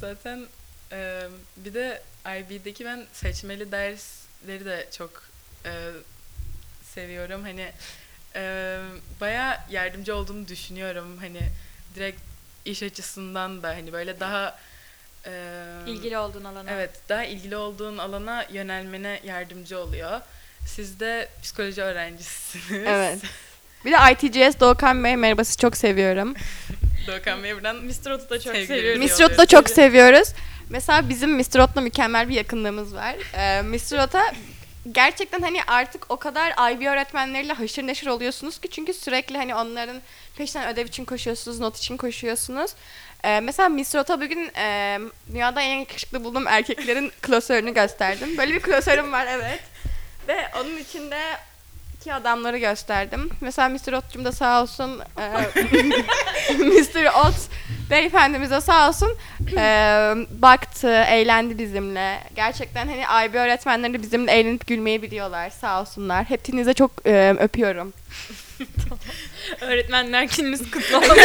zaten 0.00 0.46
e, 0.92 1.22
bir 1.56 1.74
de 1.74 2.02
IB'deki 2.26 2.84
ben 2.84 3.06
seçmeli 3.12 3.72
dersleri 3.72 4.64
de 4.64 4.88
çok 4.98 5.22
e, 5.64 5.72
seviyorum. 6.84 7.42
Hani 7.42 7.72
e, 8.36 8.78
baya 9.20 9.66
yardımcı 9.70 10.16
olduğunu 10.16 10.48
düşünüyorum. 10.48 11.18
Hani 11.20 11.40
direkt 11.94 12.20
iş 12.64 12.82
açısından 12.82 13.62
da 13.62 13.68
hani 13.68 13.92
böyle 13.92 14.20
daha 14.20 14.58
e, 15.26 15.32
İlgili 15.86 16.18
olduğun 16.18 16.44
alana. 16.44 16.70
Evet, 16.70 16.90
daha 17.08 17.24
ilgili 17.24 17.56
olduğun 17.56 17.98
alana 17.98 18.46
yönelmene 18.52 19.20
yardımcı 19.24 19.78
oluyor. 19.78 20.20
Siz 20.66 21.00
de 21.00 21.28
psikoloji 21.42 21.82
öğrencisiniz. 21.82 22.86
Evet. 22.86 23.20
Bir 23.84 23.92
de 23.92 23.96
ITCS 24.12 24.60
Doğukan 24.60 25.04
Bey 25.04 25.16
merhaba 25.16 25.44
sizi 25.44 25.56
çok 25.56 25.76
seviyorum. 25.76 26.34
Doğukan 27.06 27.42
Bey 27.42 27.54
buradan 27.54 27.76
Mr. 27.76 28.10
Ot'u 28.10 28.30
da 28.30 28.40
çok 28.40 28.54
Sevgilerimizi 28.54 28.66
seviyorum. 28.66 29.02
yolluyoruz. 29.02 29.20
Mr. 29.20 29.24
Ot'u 29.24 29.38
da 29.38 29.46
çok 29.46 29.70
seviyoruz. 29.70 30.28
Mesela 30.70 31.08
bizim 31.08 31.36
Mr. 31.36 31.58
Ot'la 31.58 31.80
mükemmel 31.80 32.28
bir 32.28 32.34
yakınlığımız 32.34 32.94
var. 32.94 33.14
Ee, 33.34 33.62
Mr. 33.62 34.04
Ot'a 34.06 34.22
gerçekten 34.92 35.40
hani 35.40 35.62
artık 35.66 36.06
o 36.08 36.16
kadar 36.16 36.72
IB 36.72 36.86
öğretmenleriyle 36.86 37.52
haşır 37.52 37.86
neşir 37.86 38.06
oluyorsunuz 38.06 38.58
ki 38.58 38.68
çünkü 38.70 38.94
sürekli 38.94 39.36
hani 39.36 39.54
onların 39.54 39.96
peşinden 40.36 40.68
ödev 40.68 40.86
için 40.86 41.04
koşuyorsunuz, 41.04 41.60
not 41.60 41.76
için 41.78 41.96
koşuyorsunuz. 41.96 42.70
Ee, 43.24 43.40
mesela 43.40 43.68
Mr. 43.68 43.98
Ot'a 43.98 44.20
bugün 44.20 44.50
e, 44.56 44.98
dünyada 45.32 45.60
en 45.62 45.78
yakışıklı 45.78 46.24
bulduğum 46.24 46.46
erkeklerin 46.46 47.12
klasörünü 47.22 47.74
gösterdim. 47.74 48.36
Böyle 48.38 48.54
bir 48.54 48.60
klasörüm 48.60 49.12
var 49.12 49.26
evet. 49.30 49.60
Ve 50.28 50.48
onun 50.60 50.76
içinde 50.76 51.18
iki 52.00 52.14
adamları 52.14 52.58
gösterdim. 52.58 53.30
Mesela 53.40 53.68
Mr. 53.68 53.92
Ot'cum 53.92 54.24
da 54.24 54.32
sağ 54.32 54.62
olsun 54.62 55.00
e, 55.18 55.22
Mr. 56.54 57.26
Ot 57.26 57.34
beyefendimiz 57.90 58.50
de 58.50 58.60
sağ 58.60 58.88
olsun 58.88 59.16
e, 59.56 59.62
baktı, 60.30 60.88
eğlendi 60.88 61.58
bizimle. 61.58 62.18
Gerçekten 62.36 62.86
hani 62.88 63.26
IB 63.26 63.34
öğretmenleri 63.34 63.92
de 63.92 64.02
bizimle 64.02 64.32
eğlenip 64.32 64.66
gülmeyi 64.66 65.02
biliyorlar. 65.02 65.50
Sağ 65.50 65.80
olsunlar. 65.80 66.24
Hepinize 66.24 66.74
çok 66.74 66.90
e, 67.06 67.34
öpüyorum. 67.40 67.92
Öğretmenler 69.60 70.22
gününüz 70.22 70.70
kutlu 70.70 70.96
olsun. 70.98 71.16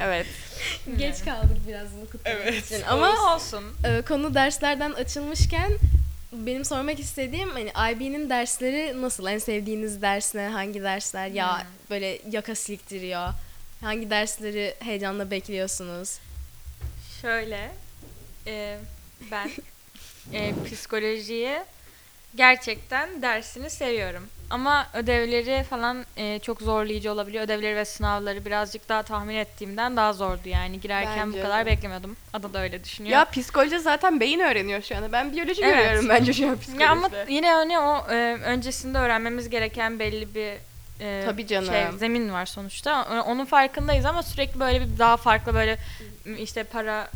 Evet. 0.00 0.26
Geç 0.96 1.24
kaldık 1.24 1.56
biraz 1.68 1.86
bu 2.02 2.10
kutlamak 2.10 2.40
Evet. 2.42 2.66
için. 2.66 2.82
Ama 2.88 3.06
Ama 3.08 3.34
olsun. 3.34 3.64
e, 3.84 4.02
konu 4.02 4.34
derslerden 4.34 4.92
açılmışken 4.92 5.70
benim 6.32 6.64
sormak 6.64 7.00
istediğim 7.00 7.50
hani 7.50 7.70
IB'nin 7.94 8.30
dersleri 8.30 9.02
nasıl? 9.02 9.26
En 9.26 9.38
sevdiğiniz 9.38 10.02
ders 10.02 10.34
ne? 10.34 10.48
Hangi 10.48 10.82
dersler 10.82 11.26
ya 11.28 11.58
Hmm. 11.60 11.66
böyle 11.90 12.18
yaka 12.30 12.54
silktiriyor? 12.54 13.28
Hangi 13.80 14.10
dersleri 14.10 14.74
heyecanla 14.78 15.30
bekliyorsunuz? 15.30 16.18
Şöyle, 17.22 17.70
e, 18.46 18.78
ben 19.30 19.50
e, 20.32 20.52
psikolojiyi 20.66 21.58
gerçekten 22.34 23.22
dersini 23.22 23.70
seviyorum. 23.70 24.28
Ama 24.52 24.86
ödevleri 24.94 25.62
falan 25.62 26.04
e, 26.16 26.38
çok 26.38 26.60
zorlayıcı 26.60 27.12
olabiliyor. 27.12 27.44
Ödevleri 27.44 27.76
ve 27.76 27.84
sınavları 27.84 28.44
birazcık 28.44 28.88
daha 28.88 29.02
tahmin 29.02 29.34
ettiğimden 29.34 29.96
daha 29.96 30.12
zordu 30.12 30.48
yani. 30.48 30.80
Girerken 30.80 31.28
Bence 31.28 31.38
bu 31.38 31.42
kadar 31.42 31.66
de. 31.66 31.70
beklemiyordum. 31.70 32.16
Ada 32.32 32.52
da 32.52 32.62
öyle 32.62 32.84
düşünüyor. 32.84 33.12
Ya 33.12 33.24
psikoloji 33.24 33.78
zaten 33.80 34.20
beyin 34.20 34.40
öğreniyor 34.40 34.82
şu 34.82 34.96
anda. 34.96 35.12
Ben 35.12 35.32
biyoloji 35.32 35.62
Evet. 35.64 35.76
görüyorum 35.76 36.08
bence 36.08 36.32
şu 36.32 36.48
an 36.48 36.58
psikolojide. 36.58 36.84
Ya 36.84 36.90
ama 36.90 37.08
yine 37.28 37.52
hani 37.52 37.78
o 37.78 38.06
e, 38.10 38.38
öncesinde 38.44 38.98
öğrenmemiz 38.98 39.50
gereken 39.50 39.98
belli 39.98 40.34
bir 40.34 40.52
e, 41.02 41.22
Tabii 41.26 41.46
canım. 41.46 41.66
şey, 41.66 41.84
zemin 41.98 42.32
var 42.32 42.46
sonuçta. 42.46 43.22
Onun 43.26 43.44
farkındayız 43.44 44.04
ama 44.04 44.22
sürekli 44.22 44.60
böyle 44.60 44.80
bir 44.80 44.98
daha 44.98 45.16
farklı 45.16 45.54
böyle 45.54 45.78
işte 46.38 46.64
para 46.64 47.10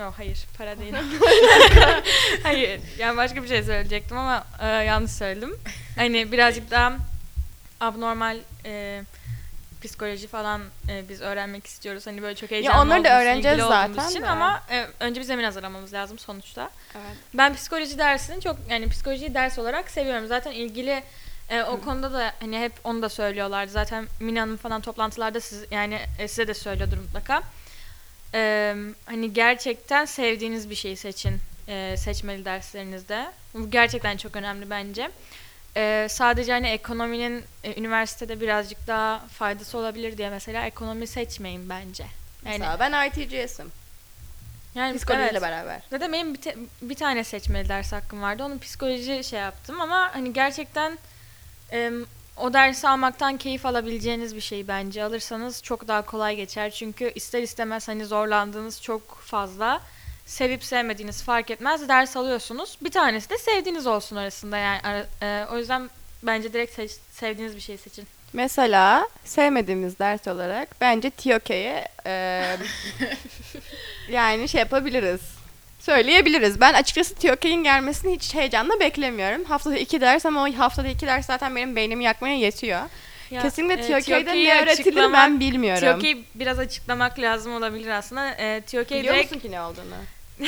yok 0.00 0.14
hayır 0.16 0.44
para 0.58 0.78
değil. 0.78 0.94
hayır 2.42 2.80
yani 2.98 3.16
başka 3.16 3.42
bir 3.42 3.48
şey 3.48 3.62
söyleyecektim 3.62 4.18
ama 4.18 4.44
e, 4.60 4.66
yanlış 4.66 5.12
söyledim. 5.12 5.56
Hani 5.96 6.32
birazcık 6.32 6.70
daha 6.70 6.92
abnormal 7.80 8.38
e, 8.64 9.02
psikoloji 9.82 10.26
falan 10.26 10.62
e, 10.88 11.08
biz 11.08 11.20
öğrenmek 11.20 11.66
istiyoruz. 11.66 12.06
Hani 12.06 12.22
böyle 12.22 12.34
çok 12.34 12.50
heyecanlı 12.50 12.82
onları 12.82 13.04
da 13.04 13.20
öğreneceğiz 13.20 13.58
zaten 13.58 14.08
için 14.08 14.22
de. 14.22 14.28
ama 14.28 14.62
e, 14.70 14.86
önce 15.00 15.20
bir 15.20 15.24
zemin 15.24 15.44
hazırlamamız 15.44 15.92
lazım 15.92 16.18
sonuçta. 16.18 16.70
Evet. 16.94 17.16
Ben 17.34 17.54
psikoloji 17.54 17.98
dersini 17.98 18.40
çok 18.40 18.56
yani 18.70 18.88
psikolojiyi 18.88 19.34
ders 19.34 19.58
olarak 19.58 19.90
seviyorum. 19.90 20.26
Zaten 20.26 20.52
ilgili 20.52 21.02
e, 21.50 21.62
o 21.62 21.80
konuda 21.80 22.12
da 22.12 22.32
hani 22.40 22.60
hep 22.60 22.72
onu 22.84 23.02
da 23.02 23.08
söylüyorlardı. 23.08 23.72
Zaten 23.72 24.06
Mina 24.20 24.42
Hanım 24.42 24.56
falan 24.56 24.80
toplantılarda 24.80 25.40
siz 25.40 25.64
yani 25.70 26.00
e, 26.18 26.28
size 26.28 26.48
de 26.48 26.54
söylüyordur 26.54 26.98
mutlaka. 26.98 27.42
E, 28.34 28.74
hani 29.06 29.32
gerçekten 29.32 30.04
sevdiğiniz 30.04 30.70
bir 30.70 30.74
şeyi 30.74 30.96
seçin 30.96 31.38
e, 31.68 31.96
seçmeli 31.96 32.44
derslerinizde. 32.44 33.30
Bu 33.54 33.70
gerçekten 33.70 34.16
çok 34.16 34.36
önemli 34.36 34.70
bence. 34.70 35.10
E, 35.76 36.06
sadece 36.10 36.52
hani 36.52 36.66
ekonominin 36.68 37.44
e, 37.64 37.80
üniversitede 37.80 38.40
birazcık 38.40 38.86
daha 38.86 39.18
faydası 39.18 39.78
olabilir 39.78 40.18
diye 40.18 40.30
mesela 40.30 40.66
ekonomi 40.66 41.06
seçmeyin 41.06 41.68
bence. 41.68 42.04
Yani, 42.44 42.58
Mesela 42.58 42.78
ben 42.80 43.08
ITCS'im. 43.10 43.72
yani 44.74 44.96
Psikolojiyle 44.96 45.30
evet. 45.30 45.42
beraber. 45.42 45.80
Zaten 45.90 46.12
benim 46.12 46.34
bir, 46.34 46.40
te- 46.40 46.56
bir 46.82 46.94
tane 46.94 47.24
seçmeli 47.24 47.68
ders 47.68 47.92
hakkım 47.92 48.22
vardı. 48.22 48.44
Onun 48.44 48.58
psikoloji 48.58 49.24
şey 49.24 49.40
yaptım 49.40 49.80
ama 49.80 50.10
hani 50.14 50.32
gerçekten 50.32 50.98
o 52.36 52.52
dersi 52.52 52.88
almaktan 52.88 53.36
keyif 53.36 53.66
alabileceğiniz 53.66 54.36
bir 54.36 54.40
şey 54.40 54.68
bence. 54.68 55.04
Alırsanız 55.04 55.62
çok 55.62 55.88
daha 55.88 56.02
kolay 56.02 56.36
geçer. 56.36 56.70
Çünkü 56.70 57.12
ister 57.14 57.42
istemez 57.42 57.88
hani 57.88 58.04
zorlandığınız 58.06 58.82
çok 58.82 59.18
fazla. 59.20 59.80
Sevip 60.26 60.64
sevmediğiniz 60.64 61.22
fark 61.22 61.50
etmez. 61.50 61.88
Ders 61.88 62.16
alıyorsunuz. 62.16 62.78
Bir 62.80 62.90
tanesi 62.90 63.30
de 63.30 63.38
sevdiğiniz 63.38 63.86
olsun 63.86 64.16
arasında 64.16 64.56
yani. 64.58 65.02
E, 65.22 65.44
o 65.52 65.58
yüzden 65.58 65.90
bence 66.22 66.52
direkt 66.52 66.74
seç- 66.74 66.98
sevdiğiniz 67.12 67.56
bir 67.56 67.60
şey 67.60 67.76
seçin. 67.78 68.06
Mesela 68.32 69.08
sevmediğimiz 69.24 69.98
ders 69.98 70.28
olarak 70.28 70.68
bence 70.80 71.10
TOK'ye 71.10 71.88
e, 72.06 72.42
yani 74.10 74.48
şey 74.48 74.58
yapabiliriz. 74.58 75.20
Söyleyebiliriz. 75.84 76.60
Ben 76.60 76.74
açıkçası 76.74 77.14
TOK'in 77.14 77.64
gelmesini 77.64 78.14
hiç 78.14 78.34
heyecanla 78.34 78.80
beklemiyorum. 78.80 79.44
Haftada 79.44 79.76
iki 79.76 80.00
ders 80.00 80.26
ama 80.26 80.42
o 80.42 80.52
haftada 80.52 80.88
iki 80.88 81.06
ders 81.06 81.26
zaten 81.26 81.56
benim 81.56 81.76
beynimi 81.76 82.04
yakmaya 82.04 82.36
yetiyor. 82.36 82.80
Ya, 83.30 83.42
Kesinlikle 83.42 83.84
e, 83.84 84.00
TOK'yi 84.00 84.46
ne 84.46 84.62
öğretilir 84.62 85.12
ben 85.12 85.40
bilmiyorum. 85.40 85.92
TOK'yi 85.92 86.24
biraz 86.34 86.58
açıklamak 86.58 87.18
lazım 87.18 87.54
olabilir 87.54 87.88
aslında. 87.88 88.30
E, 88.30 88.60
TOK 88.60 88.90
Biliyor 88.90 89.14
direkt 89.14 89.32
musun 89.32 89.48
ki 89.48 89.52
ne 89.52 89.60
olduğunu? 89.60 89.94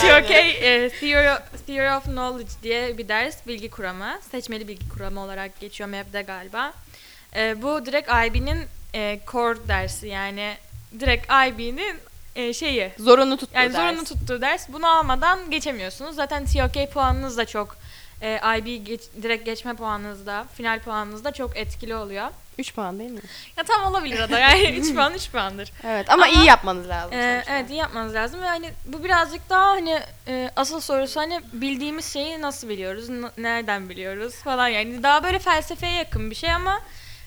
TOK 0.00 0.30
e, 0.30 0.90
Theory, 1.00 1.38
Theory 1.66 1.96
of 1.96 2.04
Knowledge 2.04 2.52
diye 2.62 2.98
bir 2.98 3.08
ders 3.08 3.46
bilgi 3.46 3.70
kuramı. 3.70 4.18
Seçmeli 4.30 4.68
bilgi 4.68 4.88
kuramı 4.88 5.20
olarak 5.20 5.60
geçiyor 5.60 5.90
MEB'de 5.90 6.22
galiba. 6.22 6.72
E, 7.36 7.62
bu 7.62 7.86
direkt 7.86 8.08
IB'nin 8.08 8.66
e, 8.94 9.20
core 9.26 9.68
dersi 9.68 10.08
yani 10.08 10.54
direkt 11.00 11.26
IB'nin 11.26 11.96
e, 12.36 12.52
şeyi. 12.52 12.92
Zorunlu 12.98 13.36
tuttuğu 13.36 13.56
Yani 13.58 13.72
ders. 13.72 13.82
zorunlu 13.82 14.04
tuttuğu 14.04 14.40
ders. 14.40 14.68
Bunu 14.68 14.86
almadan 14.98 15.50
geçemiyorsunuz. 15.50 16.16
Zaten 16.16 16.46
TOK 16.46 16.92
puanınız 16.92 17.36
da 17.36 17.44
çok 17.44 17.76
e, 18.22 18.40
IB 18.58 18.66
geç- 18.86 19.22
direkt 19.22 19.44
geçme 19.44 19.74
puanınız 19.74 20.26
da 20.26 20.44
final 20.56 20.80
puanınız 20.80 21.24
da 21.24 21.32
çok 21.32 21.56
etkili 21.56 21.94
oluyor. 21.96 22.26
3 22.58 22.74
puan 22.74 22.98
değil 22.98 23.10
mi? 23.10 23.20
Ya 23.56 23.64
tam 23.64 23.84
olabilir 23.84 24.20
ada 24.20 24.38
yani 24.38 24.62
3 24.78 24.94
puan 24.94 25.14
3 25.14 25.30
puandır. 25.30 25.72
Evet 25.84 26.10
ama, 26.10 26.24
Ama- 26.24 26.32
iyi 26.32 26.44
yapmanız 26.46 26.88
lazım 26.88 27.10
sonuçta. 27.10 27.52
evet 27.52 27.70
iyi 27.70 27.76
yapmanız 27.78 28.14
lazım 28.14 28.42
ve 28.42 28.46
hani 28.46 28.70
bu 28.84 29.04
birazcık 29.04 29.50
daha 29.50 29.66
hani 29.66 30.00
e, 30.28 30.50
asıl 30.56 30.80
sorusu 30.80 31.20
hani 31.20 31.40
bildiğimiz 31.52 32.12
şeyi 32.12 32.40
nasıl 32.42 32.68
biliyoruz, 32.68 33.08
n- 33.08 33.30
nereden 33.38 33.88
biliyoruz 33.88 34.34
falan 34.34 34.68
yani 34.68 35.02
daha 35.02 35.24
böyle 35.24 35.38
felsefeye 35.38 35.92
yakın 35.92 36.30
bir 36.30 36.34
şey 36.36 36.52
ama 36.52 36.80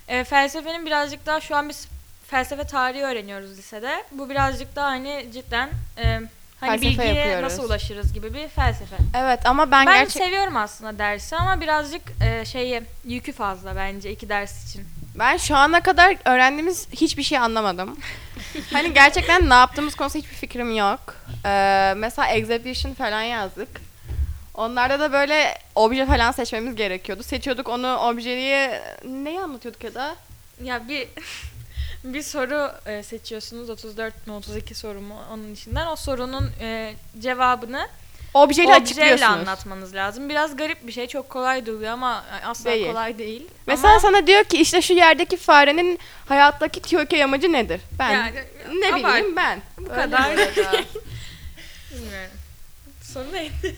e, 0.07 0.23
felsefenin 0.23 0.85
birazcık 0.85 1.25
daha 1.25 1.39
şu 1.41 1.55
an 1.55 1.69
biz 1.69 1.87
felsefe 2.27 2.63
tarihi 2.63 3.03
öğreniyoruz 3.03 3.57
lisede. 3.57 4.03
Bu 4.11 4.29
birazcık 4.29 4.75
daha 4.75 4.87
hani 4.87 5.25
cidden 5.33 5.69
e, 5.97 6.03
hani 6.05 6.29
Felsefe 6.59 6.81
bilgiye 6.89 7.13
yapıyoruz. 7.13 7.43
nasıl 7.43 7.63
ulaşırız 7.63 8.13
gibi 8.13 8.33
bir 8.33 8.47
felsefe. 8.47 8.95
Evet 9.15 9.39
ama 9.45 9.71
ben, 9.71 9.85
Ben, 9.85 9.93
gerçek 9.93 10.23
seviyorum 10.23 10.57
aslında 10.57 10.99
dersi 10.99 11.35
ama 11.35 11.61
birazcık 11.61 12.01
e, 12.25 12.45
şeyi 12.45 12.81
yükü 13.05 13.31
fazla 13.33 13.75
bence 13.75 14.11
iki 14.11 14.29
ders 14.29 14.69
için. 14.69 14.87
ben 15.15 15.37
şu 15.37 15.55
ana 15.55 15.79
kadar 15.81 16.17
öğrendiğimiz 16.25 16.87
hiçbir 16.91 17.23
şey 17.23 17.37
anlamadım. 17.37 17.97
hani 18.73 18.93
gerçekten 18.93 19.49
ne 19.49 19.53
yaptığımız 19.53 19.95
konusunda 19.95 20.23
hiçbir 20.25 20.35
fikrim 20.37 20.75
yok. 20.75 21.15
Ee, 21.45 21.93
mesela 21.97 22.27
exhibition 22.27 22.93
falan 22.93 23.21
yazdık. 23.21 23.69
Onlarda 24.53 24.99
da 24.99 25.11
böyle 25.11 25.57
obje 25.75 26.05
falan 26.05 26.31
seçmemiz 26.31 26.75
gerekiyordu. 26.75 27.23
Seçiyorduk 27.23 27.69
onu 27.69 27.97
objeyi 27.97 28.69
neyi 29.03 29.39
anlatıyorduk 29.39 29.83
ya 29.83 29.93
da? 29.93 30.15
Ya 30.63 30.87
bir 30.87 31.07
bir 32.03 32.21
soru 32.21 32.71
e, 32.85 33.03
seçiyorsunuz 33.03 33.69
34 33.69 34.27
mu 34.27 34.35
32 34.37 34.75
soru 34.75 35.01
mu 35.01 35.15
onun 35.33 35.53
içinden 35.53 35.87
o 35.87 35.95
sorunun 35.95 36.49
e, 36.61 36.93
cevabını 37.19 37.87
objeyle 38.33 38.73
açıklıyorsunuz. 38.75 39.21
anlatmanız 39.31 39.95
lazım. 39.95 40.29
Biraz 40.29 40.55
garip 40.57 40.87
bir 40.87 40.91
şey 40.91 41.07
çok 41.07 41.29
kolay 41.29 41.65
duyuluyor 41.65 41.91
ama 41.91 42.25
asla 42.45 42.71
Değil. 42.71 42.87
kolay 42.87 43.17
değil. 43.17 43.47
Mesela 43.67 43.89
Ama 43.91 43.99
sana 43.99 44.27
diyor 44.27 44.43
ki 44.43 44.57
işte 44.61 44.81
şu 44.81 44.93
yerdeki 44.93 45.37
farenin 45.37 45.99
hayattaki 46.25 46.81
TOK 46.81 47.13
amacı 47.13 47.51
nedir? 47.53 47.81
Ben 47.99 48.11
Yani, 48.11 48.35
ne 48.79 48.87
abart. 48.87 49.15
bileyim 49.17 49.35
ben. 49.35 49.61
bu 49.77 49.81
Öyle 49.91 50.01
kadar. 50.01 50.31
Bilmiyorum. 51.91 52.31
Soru 53.03 53.33
neydi? 53.33 53.75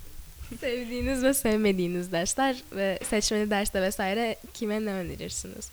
Sevdiğiniz 0.60 1.22
ve 1.24 1.34
sevmediğiniz 1.34 2.12
dersler 2.12 2.56
ve 2.72 2.98
seçmeli 3.10 3.50
derste 3.50 3.82
vesaire 3.82 4.36
kime 4.54 4.84
ne 4.84 4.90
önerirsiniz? 4.92 5.70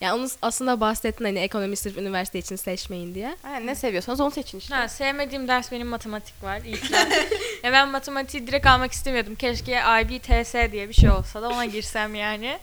Yani 0.00 0.20
onu 0.20 0.28
aslında 0.42 0.80
bahsettin 0.80 1.24
hani 1.24 1.38
ekonomi 1.38 1.76
sırf 1.76 1.96
üniversite 1.98 2.38
için 2.38 2.56
seçmeyin 2.56 3.14
diye. 3.14 3.36
Aynen, 3.44 3.66
ne 3.66 3.74
seviyorsanız 3.74 4.20
onu 4.20 4.30
seçin 4.30 4.58
işte. 4.58 4.74
Ha, 4.74 4.88
sevmediğim 4.88 5.48
ders 5.48 5.72
benim 5.72 5.86
matematik 5.86 6.42
var. 6.42 6.60
İtiraf. 6.66 7.08
ya 7.62 7.72
ben 7.72 7.88
matematiği 7.88 8.46
direkt 8.46 8.66
almak 8.66 8.92
istemiyordum. 8.92 9.34
Keşke 9.34 9.72
IB 10.02 10.22
TS 10.22 10.54
diye 10.72 10.88
bir 10.88 10.94
şey 10.94 11.10
olsa 11.10 11.42
da 11.42 11.48
ona 11.48 11.64
girsem 11.64 12.14
yani. 12.14 12.58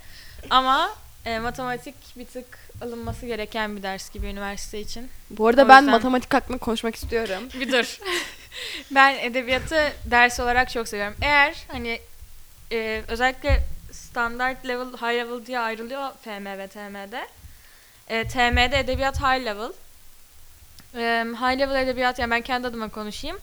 Ama 0.49 0.89
e, 1.25 1.39
matematik 1.39 1.95
bir 2.15 2.25
tık 2.25 2.59
alınması 2.81 3.25
gereken 3.25 3.77
bir 3.77 3.83
ders 3.83 4.09
gibi 4.09 4.25
üniversite 4.27 4.79
için. 4.79 5.09
Bu 5.29 5.47
arada 5.47 5.65
O 5.65 5.67
ben 5.69 5.77
yüzden- 5.77 5.91
matematik 5.91 6.33
hakkında 6.33 6.57
konuşmak 6.57 6.95
istiyorum. 6.95 7.43
Bir 7.59 7.71
dur. 7.71 7.99
ben 8.91 9.17
edebiyatı 9.19 9.91
ders 10.05 10.39
olarak 10.39 10.69
çok 10.69 10.87
seviyorum. 10.87 11.15
Eğer 11.21 11.55
hani 11.67 11.99
e, 12.71 13.01
özellikle 13.07 13.59
standart 13.97 14.67
level, 14.67 14.87
high 14.87 15.15
level 15.15 15.45
diye 15.45 15.59
ayrılıyor 15.59 16.11
FM 16.23 16.45
ve 16.45 16.67
TM'de. 16.67 17.27
E, 18.07 18.27
TM'de 18.27 18.79
edebiyat 18.79 19.19
high 19.19 19.45
level. 19.45 19.71
E, 20.95 21.25
high 21.25 21.59
level 21.59 21.83
edebiyat 21.83 22.19
yani 22.19 22.31
ben 22.31 22.41
kendi 22.41 22.67
adıma 22.67 22.89
konuşayım. 22.89 23.37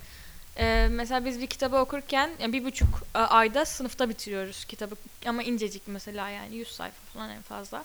E, 0.57 0.89
mesela 0.91 1.25
biz 1.25 1.41
bir 1.41 1.47
kitabı 1.47 1.77
okurken 1.77 2.31
yani 2.41 2.53
bir 2.53 2.65
buçuk 2.65 3.03
e, 3.15 3.19
ayda 3.19 3.65
sınıfta 3.65 4.09
bitiriyoruz 4.09 4.65
kitabı. 4.65 4.95
Ama 5.27 5.43
incecik 5.43 5.83
mesela 5.87 6.29
yani 6.29 6.57
100 6.57 6.69
sayfa 6.69 7.13
falan 7.15 7.31
en 7.31 7.43
fazla. 7.43 7.85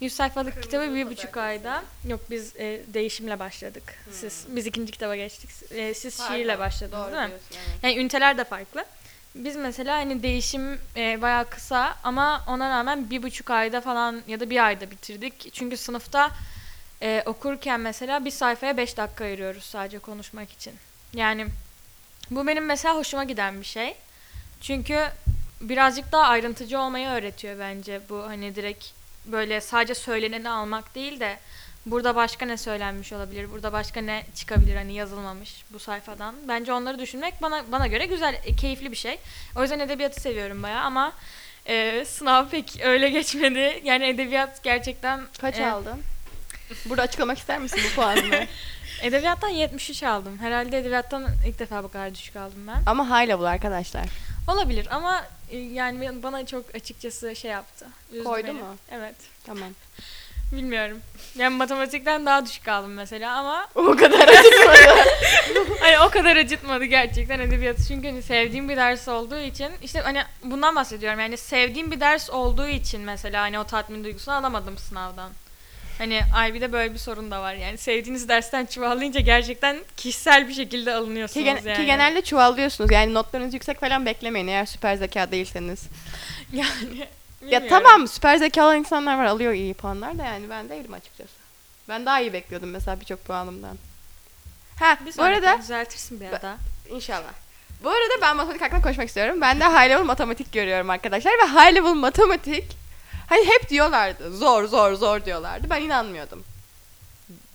100 0.00 0.12
sayfalık 0.12 0.62
kitabı 0.62 0.94
bir 0.94 1.06
buçuk 1.06 1.36
ayda. 1.36 1.84
Yok 2.08 2.20
biz 2.30 2.56
e, 2.56 2.82
değişimle 2.94 3.38
başladık. 3.38 3.82
Siz 4.10 4.46
biz 4.48 4.66
ikinci 4.66 4.92
kitaba 4.92 5.16
geçtik. 5.16 5.50
E, 5.70 5.94
siz 5.94 6.22
şiirle 6.28 6.58
başladınız 6.58 7.12
değil 7.12 7.28
mi? 7.28 7.30
Yani 7.82 7.98
üniteler 7.98 8.38
de 8.38 8.44
farklı. 8.44 8.84
Biz 9.34 9.56
mesela 9.56 9.96
hani 9.96 10.22
değişim 10.22 10.78
e, 10.96 11.22
bayağı 11.22 11.50
kısa 11.50 11.96
ama 12.04 12.44
ona 12.46 12.70
rağmen 12.70 13.10
bir 13.10 13.22
buçuk 13.22 13.50
ayda 13.50 13.80
falan 13.80 14.22
ya 14.28 14.40
da 14.40 14.50
bir 14.50 14.66
ayda 14.66 14.90
bitirdik. 14.90 15.54
Çünkü 15.54 15.76
sınıfta 15.76 16.30
e, 17.02 17.22
okurken 17.26 17.80
mesela 17.80 18.24
bir 18.24 18.30
sayfaya 18.30 18.76
beş 18.76 18.96
dakika 18.96 19.24
ayırıyoruz 19.24 19.64
sadece 19.64 19.98
konuşmak 19.98 20.52
için. 20.52 20.72
Yani 21.14 21.46
bu 22.30 22.46
benim 22.46 22.64
mesela 22.64 22.96
hoşuma 22.96 23.24
giden 23.24 23.60
bir 23.60 23.66
şey. 23.66 23.96
Çünkü 24.60 25.08
birazcık 25.60 26.12
daha 26.12 26.22
ayrıntıcı 26.22 26.78
olmayı 26.78 27.08
öğretiyor 27.08 27.58
bence 27.58 28.00
bu 28.08 28.22
hani 28.22 28.54
direkt 28.54 28.86
böyle 29.26 29.60
sadece 29.60 29.94
söyleneni 29.94 30.50
almak 30.50 30.94
değil 30.94 31.20
de 31.20 31.38
burada 31.86 32.16
başka 32.16 32.46
ne 32.46 32.56
söylenmiş 32.56 33.12
olabilir, 33.12 33.50
burada 33.50 33.72
başka 33.72 34.00
ne 34.00 34.26
çıkabilir 34.34 34.76
hani 34.76 34.94
yazılmamış 34.94 35.64
bu 35.70 35.78
sayfadan. 35.78 36.34
Bence 36.48 36.72
onları 36.72 36.98
düşünmek 36.98 37.42
bana 37.42 37.64
bana 37.72 37.86
göre 37.86 38.06
güzel, 38.06 38.34
e, 38.44 38.56
keyifli 38.56 38.90
bir 38.90 38.96
şey. 38.96 39.18
O 39.56 39.62
yüzden 39.62 39.78
edebiyatı 39.78 40.20
seviyorum 40.20 40.62
bayağı 40.62 40.82
ama 40.84 41.12
e, 41.66 42.04
sınav 42.04 42.48
pek 42.48 42.80
öyle 42.84 43.08
geçmedi. 43.10 43.80
Yani 43.84 44.06
edebiyat 44.06 44.62
gerçekten 44.62 45.20
Kaç 45.40 45.58
e, 45.58 45.66
aldın? 45.70 46.02
Burada 46.86 47.02
açıklamak 47.02 47.38
ister 47.38 47.58
misin 47.58 47.80
bu 47.90 47.94
puanını? 47.94 48.46
Edebiyattan 49.02 49.48
73 49.48 50.02
aldım. 50.02 50.38
Herhalde 50.38 50.78
edebiyattan 50.78 51.26
ilk 51.46 51.58
defa 51.58 51.84
bu 51.84 51.88
kadar 51.88 52.14
düşük 52.14 52.36
aldım 52.36 52.66
ben. 52.66 52.82
Ama 52.86 53.06
high 53.06 53.28
level 53.28 53.44
arkadaşlar. 53.44 54.06
Olabilir 54.48 54.88
ama 54.90 55.24
e, 55.50 55.58
yani 55.58 56.22
bana 56.22 56.46
çok 56.46 56.74
açıkçası 56.74 57.36
şey 57.36 57.50
yaptı. 57.50 57.86
üzdü 58.12 58.24
Koydu 58.24 58.46
beni. 58.46 58.52
mu? 58.58 58.76
Evet. 58.90 59.14
Tamam. 59.46 59.68
Bilmiyorum. 60.52 60.98
Yani 61.38 61.56
matematikten 61.56 62.26
daha 62.26 62.46
düşük 62.46 62.68
aldım 62.68 62.92
mesela 62.92 63.36
ama 63.36 63.68
O 63.74 63.96
kadar 63.96 64.28
acıtmadı. 64.28 65.00
hani 65.80 65.98
o 66.00 66.10
kadar 66.10 66.36
acıtmadı 66.36 66.84
gerçekten 66.84 67.40
edebiyatı. 67.40 67.82
Çünkü 67.88 68.08
hani 68.08 68.22
sevdiğim 68.22 68.68
bir 68.68 68.76
ders 68.76 69.08
olduğu 69.08 69.38
için 69.38 69.68
işte 69.82 70.00
hani 70.00 70.22
bundan 70.44 70.76
bahsediyorum. 70.76 71.20
Yani 71.20 71.36
sevdiğim 71.36 71.90
bir 71.90 72.00
ders 72.00 72.30
olduğu 72.30 72.68
için 72.68 73.00
mesela 73.00 73.42
hani 73.42 73.58
o 73.58 73.64
tatmin 73.64 74.04
duygusunu 74.04 74.34
alamadım 74.34 74.78
sınavdan. 74.78 75.30
Hani 75.98 76.20
IB'de 76.48 76.72
böyle 76.72 76.94
bir 76.94 76.98
sorun 76.98 77.30
da 77.30 77.42
var 77.42 77.54
yani 77.54 77.78
sevdiğiniz 77.78 78.28
dersten 78.28 78.66
çuvallayınca 78.66 79.20
gerçekten 79.20 79.76
kişisel 79.96 80.48
bir 80.48 80.54
şekilde 80.54 80.90
ki, 80.90 80.96
alınıyorsunuz 80.96 81.44
gen- 81.44 81.60
yani. 81.64 81.76
ki 81.76 81.86
genelde 81.86 82.22
çuvallıyorsunuz. 82.22 82.90
Yani 82.90 83.14
notlarınız 83.14 83.54
yüksek 83.54 83.80
falan 83.80 84.06
beklemeyin 84.06 84.48
eğer 84.48 84.66
süper 84.66 84.96
zeka 84.96 85.30
değilseniz. 85.30 85.82
yani 86.52 87.06
Ya 87.42 87.60
bilmiyorum. 87.62 87.68
tamam 87.84 88.08
süper 88.08 88.36
zeka 88.36 88.64
olan 88.64 88.78
insanlar 88.78 89.18
var 89.18 89.24
alıyor 89.24 89.52
iyi 89.52 89.74
puanlar 89.74 90.18
da 90.18 90.24
yani 90.24 90.50
ben 90.50 90.68
değilim 90.68 90.92
açıkçası. 90.94 91.30
Ben 91.88 92.06
daha 92.06 92.20
iyi 92.20 92.32
bekliyordum 92.32 92.70
mesela 92.70 93.00
birçok 93.00 93.24
puanımdan. 93.24 93.78
Ha 94.80 94.98
Bir 95.06 95.18
bu 95.18 95.22
arada 95.22 95.58
düzeltirsin 95.58 96.20
bir 96.20 96.26
ara. 96.26 96.56
inşallah. 96.90 97.32
Bu 97.84 97.90
arada 97.90 98.12
ben 98.22 98.36
matematik 98.36 98.62
hakkında 98.62 98.82
konuşmak 98.82 99.08
istiyorum. 99.08 99.40
Ben 99.40 99.60
de 99.60 99.64
high 99.64 99.88
level 99.90 100.04
matematik 100.04 100.52
görüyorum 100.52 100.90
arkadaşlar 100.90 101.32
ve 101.32 101.46
high 101.46 101.74
level 101.74 101.92
matematik 101.94 102.64
hani 103.28 103.46
hep 103.46 103.68
diyorlardı 103.68 104.36
zor 104.36 104.64
zor 104.64 104.94
zor 104.94 105.24
diyorlardı. 105.24 105.70
Ben 105.70 105.82
inanmıyordum. 105.82 106.44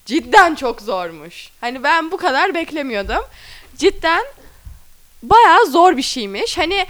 Cidden 0.05 0.55
çok 0.55 0.81
zormuş. 0.81 1.49
Hani 1.61 1.83
ben 1.83 2.11
bu 2.11 2.17
kadar 2.17 2.53
beklemiyordum. 2.55 3.25
Cidden 3.77 4.25
bayağı 5.23 5.65
zor 5.65 5.97
bir 5.97 6.01
şeymiş. 6.01 6.57
Hani 6.57 6.87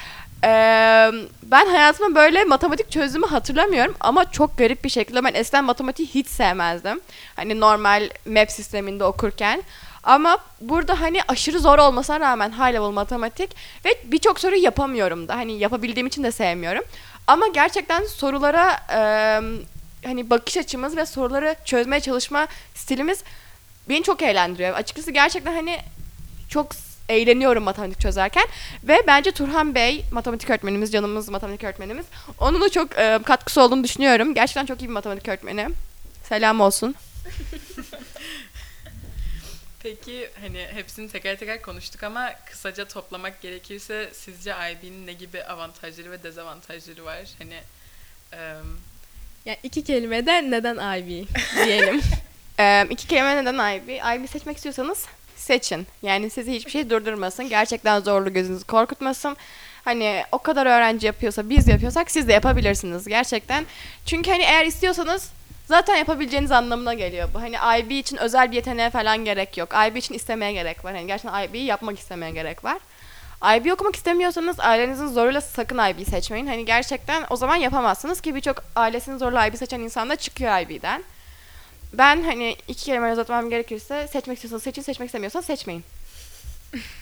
ben 1.43 1.65
hayatımda 1.65 2.15
böyle 2.15 2.43
matematik 2.43 2.91
çözdüğümü 2.91 3.25
hatırlamıyorum 3.27 3.95
ama 3.99 4.31
çok 4.31 4.57
garip 4.57 4.83
bir 4.83 4.89
şekilde 4.89 5.23
ben 5.23 5.33
eskiden 5.33 5.63
matematiği 5.63 6.07
hiç 6.07 6.27
sevmezdim. 6.27 7.01
Hani 7.35 7.59
normal 7.59 8.09
map 8.25 8.51
sisteminde 8.51 9.03
okurken. 9.03 9.63
Ama 10.03 10.37
burada 10.61 11.01
hani 11.01 11.19
aşırı 11.27 11.59
zor 11.59 11.79
olmasına 11.79 12.19
rağmen 12.19 12.51
high 12.51 12.73
level 12.73 12.91
matematik 12.91 13.55
ve 13.85 13.89
birçok 14.05 14.39
soruyu 14.39 14.63
yapamıyorum 14.63 15.27
da. 15.27 15.35
Hani 15.35 15.59
yapabildiğim 15.59 16.07
için 16.07 16.23
de 16.23 16.31
sevmiyorum. 16.31 16.83
Ama 17.27 17.47
gerçekten 17.47 18.05
sorulara 18.05 18.77
eee, 18.89 19.41
hani 20.05 20.29
bakış 20.29 20.57
açımız 20.57 20.97
ve 20.97 21.05
soruları 21.05 21.55
çözmeye 21.65 21.99
çalışma 21.99 22.47
stilimiz 22.75 23.23
beni 23.89 24.03
çok 24.03 24.21
eğlendiriyor. 24.21 24.75
Açıkçası 24.75 25.11
gerçekten 25.11 25.53
hani 25.53 25.79
çok 26.49 26.67
eğleniyorum 27.09 27.63
matematik 27.63 27.99
çözerken 28.01 28.45
ve 28.83 29.03
bence 29.07 29.31
Turhan 29.31 29.75
Bey 29.75 30.05
matematik 30.11 30.49
öğretmenimiz 30.49 30.91
canımız 30.91 31.29
matematik 31.29 31.63
öğretmenimiz 31.63 32.05
onun 32.39 32.61
da 32.61 32.69
çok 32.69 32.97
e, 32.97 33.19
katkısı 33.25 33.61
olduğunu 33.61 33.83
düşünüyorum. 33.83 34.33
Gerçekten 34.33 34.65
çok 34.65 34.81
iyi 34.81 34.87
bir 34.87 34.93
matematik 34.93 35.27
öğretmeni. 35.27 35.69
Selam 36.23 36.61
olsun. 36.61 36.95
Peki 39.83 40.29
hani 40.41 40.67
hepsini 40.73 41.09
teker 41.09 41.37
teker 41.39 41.61
konuştuk 41.61 42.03
ama 42.03 42.33
kısaca 42.45 42.85
toplamak 42.87 43.41
gerekirse 43.41 44.09
sizce 44.13 44.51
IB'nin 44.51 45.07
ne 45.07 45.13
gibi 45.13 45.43
avantajları 45.43 46.11
ve 46.11 46.23
dezavantajları 46.23 47.05
var? 47.05 47.19
Hani 47.39 47.53
em, 48.31 48.65
Yani 49.45 49.57
iki 49.63 49.83
kelimeden 49.83 50.51
neden 50.51 50.97
IB 50.99 51.27
diyelim. 51.65 52.01
Ee, 52.59 52.87
iki 52.89 53.07
kelime 53.07 53.35
neden 53.45 53.77
IB? 53.77 53.89
IB 53.89 54.29
seçmek 54.29 54.57
istiyorsanız 54.57 55.05
seçin. 55.39 55.87
Yani 56.01 56.29
sizi 56.29 56.53
hiçbir 56.53 56.71
şey 56.71 56.89
durdurmasın. 56.89 57.49
Gerçekten 57.49 57.99
zorlu 57.99 58.33
gözünüzü 58.33 58.65
korkutmasın. 58.65 59.37
Hani 59.85 60.23
o 60.31 60.39
kadar 60.39 60.65
öğrenci 60.65 61.05
yapıyorsa 61.07 61.49
biz 61.49 61.67
yapıyorsak 61.67 62.11
siz 62.11 62.27
de 62.27 62.33
yapabilirsiniz 62.33 63.07
gerçekten. 63.07 63.65
Çünkü 64.05 64.31
hani 64.31 64.43
eğer 64.43 64.65
istiyorsanız 64.65 65.31
zaten 65.65 65.95
yapabileceğiniz 65.95 66.51
anlamına 66.51 66.93
geliyor 66.93 67.29
bu. 67.33 67.41
Hani 67.41 67.55
IB 67.79 67.91
için 67.91 68.17
özel 68.17 68.51
bir 68.51 68.55
yeteneğe 68.55 68.89
falan 68.89 69.25
gerek 69.25 69.57
yok. 69.57 69.69
IB 69.87 69.95
için 69.95 70.13
istemeye 70.13 70.53
gerek 70.53 70.85
var. 70.85 70.95
Hani 70.95 71.07
gerçekten 71.07 71.43
IB'yi 71.43 71.65
yapmak 71.65 71.99
istemeye 71.99 72.31
gerek 72.31 72.63
var. 72.63 72.77
IB 73.55 73.71
okumak 73.71 73.95
istemiyorsanız 73.95 74.59
ailenizin 74.59 75.07
zoruyla 75.07 75.41
sakın 75.41 75.77
IB 75.77 76.07
seçmeyin. 76.07 76.47
Hani 76.47 76.65
gerçekten 76.65 77.25
o 77.29 77.35
zaman 77.35 77.55
yapamazsınız 77.55 78.21
ki 78.21 78.35
birçok 78.35 78.63
ailesinin 78.75 79.17
zorla 79.17 79.47
IB 79.47 79.55
seçen 79.55 79.79
insan 79.79 80.09
da 80.09 80.15
çıkıyor 80.15 80.59
IB'den. 80.59 81.03
Ben 81.93 82.23
hani 82.23 82.55
iki 82.67 82.85
kelime 82.85 83.11
uzatmam 83.13 83.49
gerekirse 83.49 84.07
seçmek 84.11 84.35
istiyorsanız 84.37 84.63
seçin, 84.63 84.81
seçmek 84.81 85.07
istemiyorsanız 85.07 85.45
seçmeyin. 85.45 85.83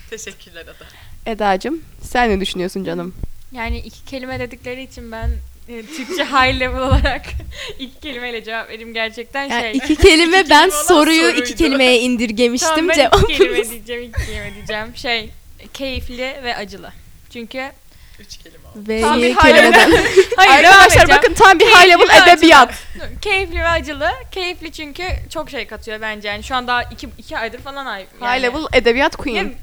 teşekkürler 0.09 0.61
Ada. 0.61 0.85
Eda'cığım 1.31 1.83
sen 2.01 2.29
ne 2.29 2.39
düşünüyorsun 2.39 2.83
canım? 2.83 3.15
Yani 3.51 3.77
iki 3.77 4.05
kelime 4.05 4.39
dedikleri 4.39 4.83
için 4.83 5.11
ben 5.11 5.29
e, 5.69 5.81
Türkçe 5.85 6.25
high 6.25 6.59
level 6.59 6.81
olarak 6.81 7.25
iki 7.79 7.99
kelimeyle 7.99 8.43
cevap 8.43 8.69
vereyim 8.69 8.93
gerçekten 8.93 9.49
Yani 9.49 9.61
şey. 9.61 9.71
iki 9.71 9.95
kelime 10.01 10.39
İki 10.39 10.49
ben 10.49 10.69
kelime 10.69 10.83
soruyu 10.83 11.29
iki 11.29 11.37
soruydu. 11.37 11.55
kelimeye 11.57 11.99
indirgemiştim. 12.01 12.69
Tamam 12.75 12.89
ben 12.89 12.93
iki 12.93 13.01
Cevabınız- 13.01 13.37
kelime 13.37 13.69
diyeceğim, 13.69 14.03
iki 14.03 14.25
kelime 14.25 14.53
diyeceğim. 14.55 14.95
Şey, 14.95 15.29
keyifli 15.73 16.35
ve 16.43 16.55
acılı. 16.55 16.91
Çünkü 17.33 17.71
Üç 18.19 18.37
kelime 18.37 18.67
oldu. 18.67 18.83
Ve 18.87 19.01
Tam 19.01 19.21
bir 19.21 19.35
kelimeden. 19.35 19.91
hayır 20.35 20.63
devam 20.63 20.73
Arkadaşlar 20.73 21.09
bakın 21.17 21.33
tam 21.33 21.59
bir 21.59 21.65
high 21.65 21.87
level 21.87 22.09
acılı. 22.09 22.29
edebiyat. 22.29 22.73
Keyifli 23.21 23.59
ve 23.59 23.67
acılı. 23.67 24.09
Keyifli 24.31 24.71
çünkü 24.71 25.03
çok 25.29 25.49
şey 25.49 25.67
katıyor 25.67 26.01
bence. 26.01 26.27
Yani 26.27 26.43
şu 26.43 26.55
an 26.55 26.67
daha 26.67 26.83
iki, 26.83 27.09
iki 27.17 27.37
aydır 27.37 27.59
falan 27.59 27.85
ay. 27.85 28.05
Yani, 28.21 28.37
High 28.37 28.43
level 28.43 28.65
edebiyat 28.73 29.13
Ya, 29.13 29.17
queen. 29.23 29.53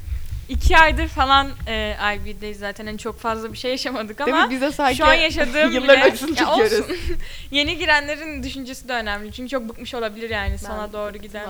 iki 0.48 0.78
aydır 0.78 1.08
falan 1.08 1.50
e, 1.68 1.96
IB'deyiz 2.16 2.58
zaten. 2.58 2.86
Hani 2.86 2.98
çok 2.98 3.20
fazla 3.20 3.52
bir 3.52 3.58
şey 3.58 3.70
yaşamadık 3.70 4.18
Değil 4.18 4.34
ama 4.36 4.46
mi? 4.46 4.50
Bize 4.54 4.72
sanki 4.72 4.96
şu 4.96 5.04
an 5.06 5.14
yaşadığım 5.14 5.72
yılların 5.72 5.96
bile... 6.02 6.10
acısını 6.12 6.30
Ya 6.30 6.36
çekiyoruz. 6.36 6.86
Yeni 7.50 7.78
girenlerin 7.78 8.42
düşüncesi 8.42 8.88
de 8.88 8.92
önemli. 8.92 9.32
Çünkü 9.32 9.48
çok 9.50 9.68
bıkmış 9.68 9.94
olabilir 9.94 10.30
yani 10.30 10.58
sona 10.58 10.82
Ben 10.86 10.92
doğru 10.92 11.16
giden. 11.18 11.46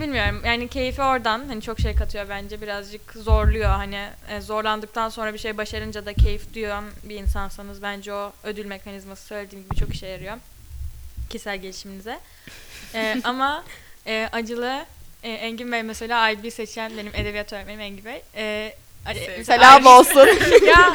Bilmiyorum. 0.00 0.42
Yani 0.44 0.68
keyfi 0.68 1.02
oradan. 1.02 1.44
Hani 1.48 1.62
çok 1.62 1.80
şey 1.80 1.94
katıyor 1.94 2.28
bence. 2.28 2.60
Birazcık 2.60 3.12
zorluyor. 3.12 3.70
Hani 3.70 4.08
e, 4.30 4.40
zorlandıktan 4.40 5.08
sonra 5.08 5.34
bir 5.34 5.38
şey 5.38 5.56
başarınca 5.58 6.06
da 6.06 6.14
keyif 6.14 6.54
duyan 6.54 6.84
bir 7.04 7.16
insansanız 7.16 7.82
bence 7.82 8.14
o 8.14 8.32
ödül 8.44 8.66
mekanizması 8.66 9.26
söylediğim 9.26 9.64
gibi 9.64 9.76
çok 9.76 9.94
işe 9.94 10.06
yarıyor. 10.06 10.36
Kişisel 11.30 11.58
gelişiminize. 11.58 12.18
E, 12.94 13.16
ama 13.24 13.64
e, 14.06 14.28
acılı 14.32 14.84
e, 15.22 15.30
Engin 15.30 15.72
Bey 15.72 15.82
mesela 15.82 16.30
IB 16.30 16.52
seçen 16.52 16.96
benim 16.96 17.14
edebiyat 17.14 17.52
öğretmenim 17.52 17.80
Engin 17.80 18.04
Bey. 18.04 18.22
E, 18.36 18.76
mesela 19.06 19.44
Selam 19.44 19.86
olsun. 19.86 20.28
ya 20.66 20.94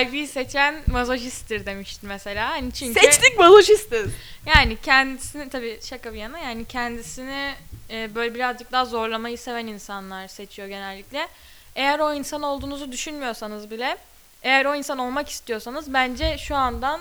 IB 0.00 0.28
seçen 0.28 0.74
mazoşisttir 0.86 1.66
demişti 1.66 2.06
mesela. 2.06 2.50
Hani 2.50 2.72
çünkü 2.72 3.00
Seçtik 3.00 3.38
mazoşistiz. 3.38 4.10
Yani 4.46 4.76
kendisini 4.82 5.50
tabii 5.50 5.78
şaka 5.82 6.12
bir 6.12 6.18
yana 6.18 6.38
yani 6.38 6.64
kendisini 6.64 7.54
e, 7.90 8.14
böyle 8.14 8.34
birazcık 8.34 8.72
daha 8.72 8.84
zorlamayı 8.84 9.38
seven 9.38 9.66
insanlar 9.66 10.28
seçiyor 10.28 10.68
genellikle. 10.68 11.28
Eğer 11.74 11.98
o 11.98 12.14
insan 12.14 12.42
olduğunuzu 12.42 12.92
düşünmüyorsanız 12.92 13.70
bile 13.70 13.96
eğer 14.42 14.64
o 14.64 14.74
insan 14.74 14.98
olmak 14.98 15.28
istiyorsanız 15.28 15.92
bence 15.94 16.38
şu 16.38 16.56
andan 16.56 17.00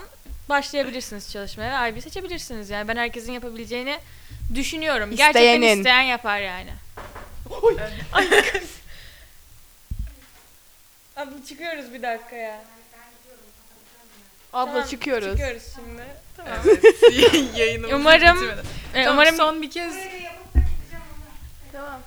başlayabilirsiniz 0.50 1.32
çalışmaya 1.32 1.84
ve 1.84 1.90
IB 1.90 2.02
seçebilirsiniz 2.02 2.70
yani. 2.70 2.88
Ben 2.88 2.96
herkesin 2.96 3.32
yapabileceğini 3.32 3.98
düşünüyorum. 4.56 5.10
Gerçekten 5.10 5.42
İsteyenin. 5.42 5.78
isteyen 5.78 6.02
yapar 6.02 6.40
yani. 6.40 6.70
Ay 8.14 8.30
kız. 8.30 8.81
Abla 11.22 11.46
çıkıyoruz 11.50 11.94
bir 11.94 12.02
dakika 12.02 12.36
ya. 12.36 12.62
Abla 14.54 14.72
Tamam, 14.74 14.88
çıkıyoruz. 14.88 15.30
Çıkıyoruz 15.32 15.64
şimdi. 15.76 16.04
Tamam. 16.38 16.60
Yayınımız 17.56 17.94
Umarım- 17.94 18.36
bitirmeden. 18.36 18.64
E, 18.94 19.04
Tamam, 19.04 19.14
umarım 19.14 19.36
son 19.36 19.62
bir 19.62 19.72
kez 19.72 19.94
Tamam. 21.72 22.00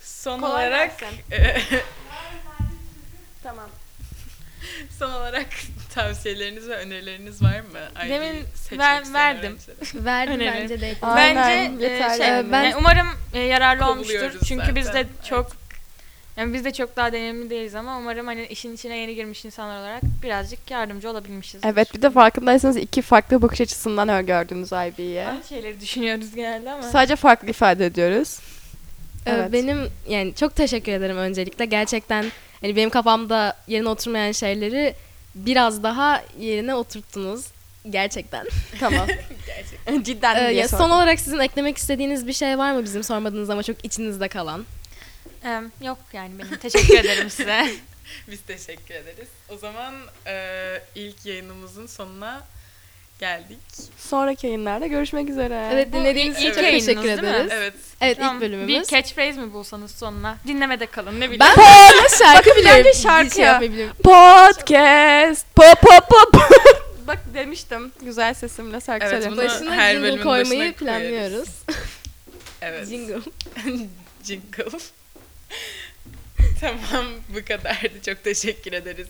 son 0.00 0.40
Kolay 0.40 0.68
olarak 0.68 0.98
gelsin. 1.00 1.16
e, 1.32 1.60
Tamam. 3.42 3.68
son 4.98 5.10
olarak 5.12 5.46
tavsiyeleriniz 5.94 6.68
ve 6.68 6.76
önerileriniz 6.76 7.42
var 7.42 7.60
mı? 7.60 8.04
IB 8.06 8.10
Demin 8.10 8.44
seçmek 8.54 8.80
ver- 8.80 9.02
isteyen 9.02 9.14
verdim. 9.14 9.58
öğrencilere. 9.68 10.04
Verdim 10.04 10.34
Önerim. 10.34 10.54
bence 10.62 10.80
de. 10.80 10.94
Aynen, 11.02 11.36
Bence 11.72 11.86
e, 11.86 11.90
yeterli. 11.90 12.16
şey, 12.18 12.38
Ee, 12.38 12.52
ben- 12.52 12.62
yani 12.62 12.76
umarım 12.76 13.08
e, 13.34 13.38
yararlı 13.38 13.86
olmuştur. 13.90 14.14
Kovuluyoruz 14.14 14.48
Çünkü 14.48 14.74
biz 14.74 14.86
de 14.86 14.92
zaten. 14.92 15.08
çok 15.28 15.50
yani 16.38 16.54
biz 16.54 16.64
de 16.64 16.72
çok 16.72 16.96
daha 16.96 17.12
deneyimli 17.12 17.50
değiliz 17.50 17.74
ama 17.74 17.98
umarım 17.98 18.26
hani 18.26 18.46
işin 18.46 18.74
içine 18.74 18.98
yeni 18.98 19.14
girmiş 19.14 19.44
insanlar 19.44 19.80
olarak 19.80 20.02
birazcık 20.22 20.70
yardımcı 20.70 21.10
olabilmişiz. 21.10 21.60
Evet 21.64 21.94
bir 21.94 22.02
de 22.02 22.10
farkındaysanız 22.10 22.76
iki 22.76 23.02
farklı 23.02 23.42
bakış 23.42 23.60
açısından 23.60 24.08
öyle 24.08 24.26
gördüğümüz 24.26 24.72
IB'ye. 24.72 25.26
Aynı 25.26 25.44
şeyleri 25.44 25.80
düşünüyoruz 25.80 26.34
genelde 26.34 26.70
ama. 26.72 26.82
Sadece 26.82 27.16
farklı 27.16 27.48
ifade 27.48 27.86
ediyoruz. 27.86 28.38
Ee, 29.26 29.30
Evet. 29.30 29.52
Benim 29.52 29.78
yani 30.08 30.34
çok 30.34 30.56
teşekkür 30.56 30.92
ederim 30.92 31.16
öncelikle. 31.16 31.64
Gerçekten 31.64 32.24
hani 32.60 32.76
benim 32.76 32.90
kafamda 32.90 33.56
yerine 33.68 33.88
oturmayan 33.88 34.32
şeyleri 34.32 34.94
biraz 35.34 35.82
daha 35.82 36.22
yerine 36.38 36.74
oturttunuz. 36.74 37.46
Gerçekten. 37.90 38.46
Tamam. 38.80 39.06
Cidden 40.02 40.36
Ee, 40.36 40.40
diye 40.40 40.52
ya 40.60 40.68
son 40.68 40.90
olarak 40.90 41.20
sizin 41.20 41.38
eklemek 41.38 41.76
istediğiniz 41.76 42.26
bir 42.26 42.32
şey 42.32 42.58
var 42.58 42.72
mı 42.72 42.84
bizim 42.84 43.02
sormadığınız 43.04 43.50
ama 43.50 43.62
çok 43.62 43.84
içinizde 43.84 44.28
kalan? 44.28 44.64
Em, 45.44 45.72
yok 45.82 45.98
yani 46.12 46.38
benim. 46.38 46.56
Teşekkür 46.56 46.98
ederim 46.98 47.30
size. 47.30 47.66
Biz 48.28 48.40
teşekkür 48.40 48.94
ederiz. 48.94 49.28
O 49.48 49.56
zaman 49.56 49.94
e, 50.26 50.82
ilk 50.94 51.26
yayınımızın 51.26 51.86
sonuna 51.86 52.42
geldik. 53.20 53.58
Sonraki 53.98 54.46
yayınlarda 54.46 54.86
görüşmek 54.86 55.28
üzere. 55.30 55.68
Evet 55.72 55.92
dinlediğiniz 55.92 56.36
için 56.36 56.46
ilk 56.48 56.54
çok 56.54 56.62
yayınınız 56.64 56.86
teşekkür 56.86 57.02
değil 57.08 57.20
mi? 57.22 57.28
ederiz. 57.28 57.50
Evet. 57.54 57.74
Evet 58.00 58.18
Tamam, 58.18 58.34
ilk 58.36 58.42
bölümümüz. 58.42 58.68
Bir 58.68 58.84
catchphrase 58.84 59.40
mi 59.40 59.52
bulsanız 59.52 59.90
sonuna? 59.90 60.36
Dinlemede 60.46 60.86
kalın 60.86 61.14
ne 61.20 61.24
bileyim. 61.30 61.40
ben 61.40 61.54
Paul'a 61.54 62.08
şarkı 62.18 62.50
Bakın 62.50 62.62
bile 62.62 62.68
bence 62.70 62.88
bir 62.90 62.94
şarkı. 62.94 63.34
şey 63.34 63.44
yapmayabilirim. 63.44 63.92
Podcast. 64.04 65.46
Pop 65.56 65.80
pop 65.80 66.08
pop. 66.08 66.42
Bak 67.06 67.18
demiştim. 67.34 67.92
Güzel 68.02 68.34
sesimle 68.34 68.80
şarkı 68.80 69.06
Evet, 69.06 69.14
söyleyeyim. 69.14 69.36
bunu 69.36 69.44
Başına 69.46 69.74
her 69.74 69.92
jingle 69.92 70.02
bölümün 70.08 70.22
koymayı 70.22 70.60
başına 70.74 70.76
koyarız. 70.78 70.78
planlıyoruz. 70.78 71.48
Evet. 72.62 72.86
jingle. 72.88 73.18
Jingle 74.24 74.78
tamam 76.60 77.06
bu 77.28 77.44
kadardı. 77.44 78.02
Çok 78.06 78.24
teşekkür 78.24 78.72
ederiz. 78.72 79.08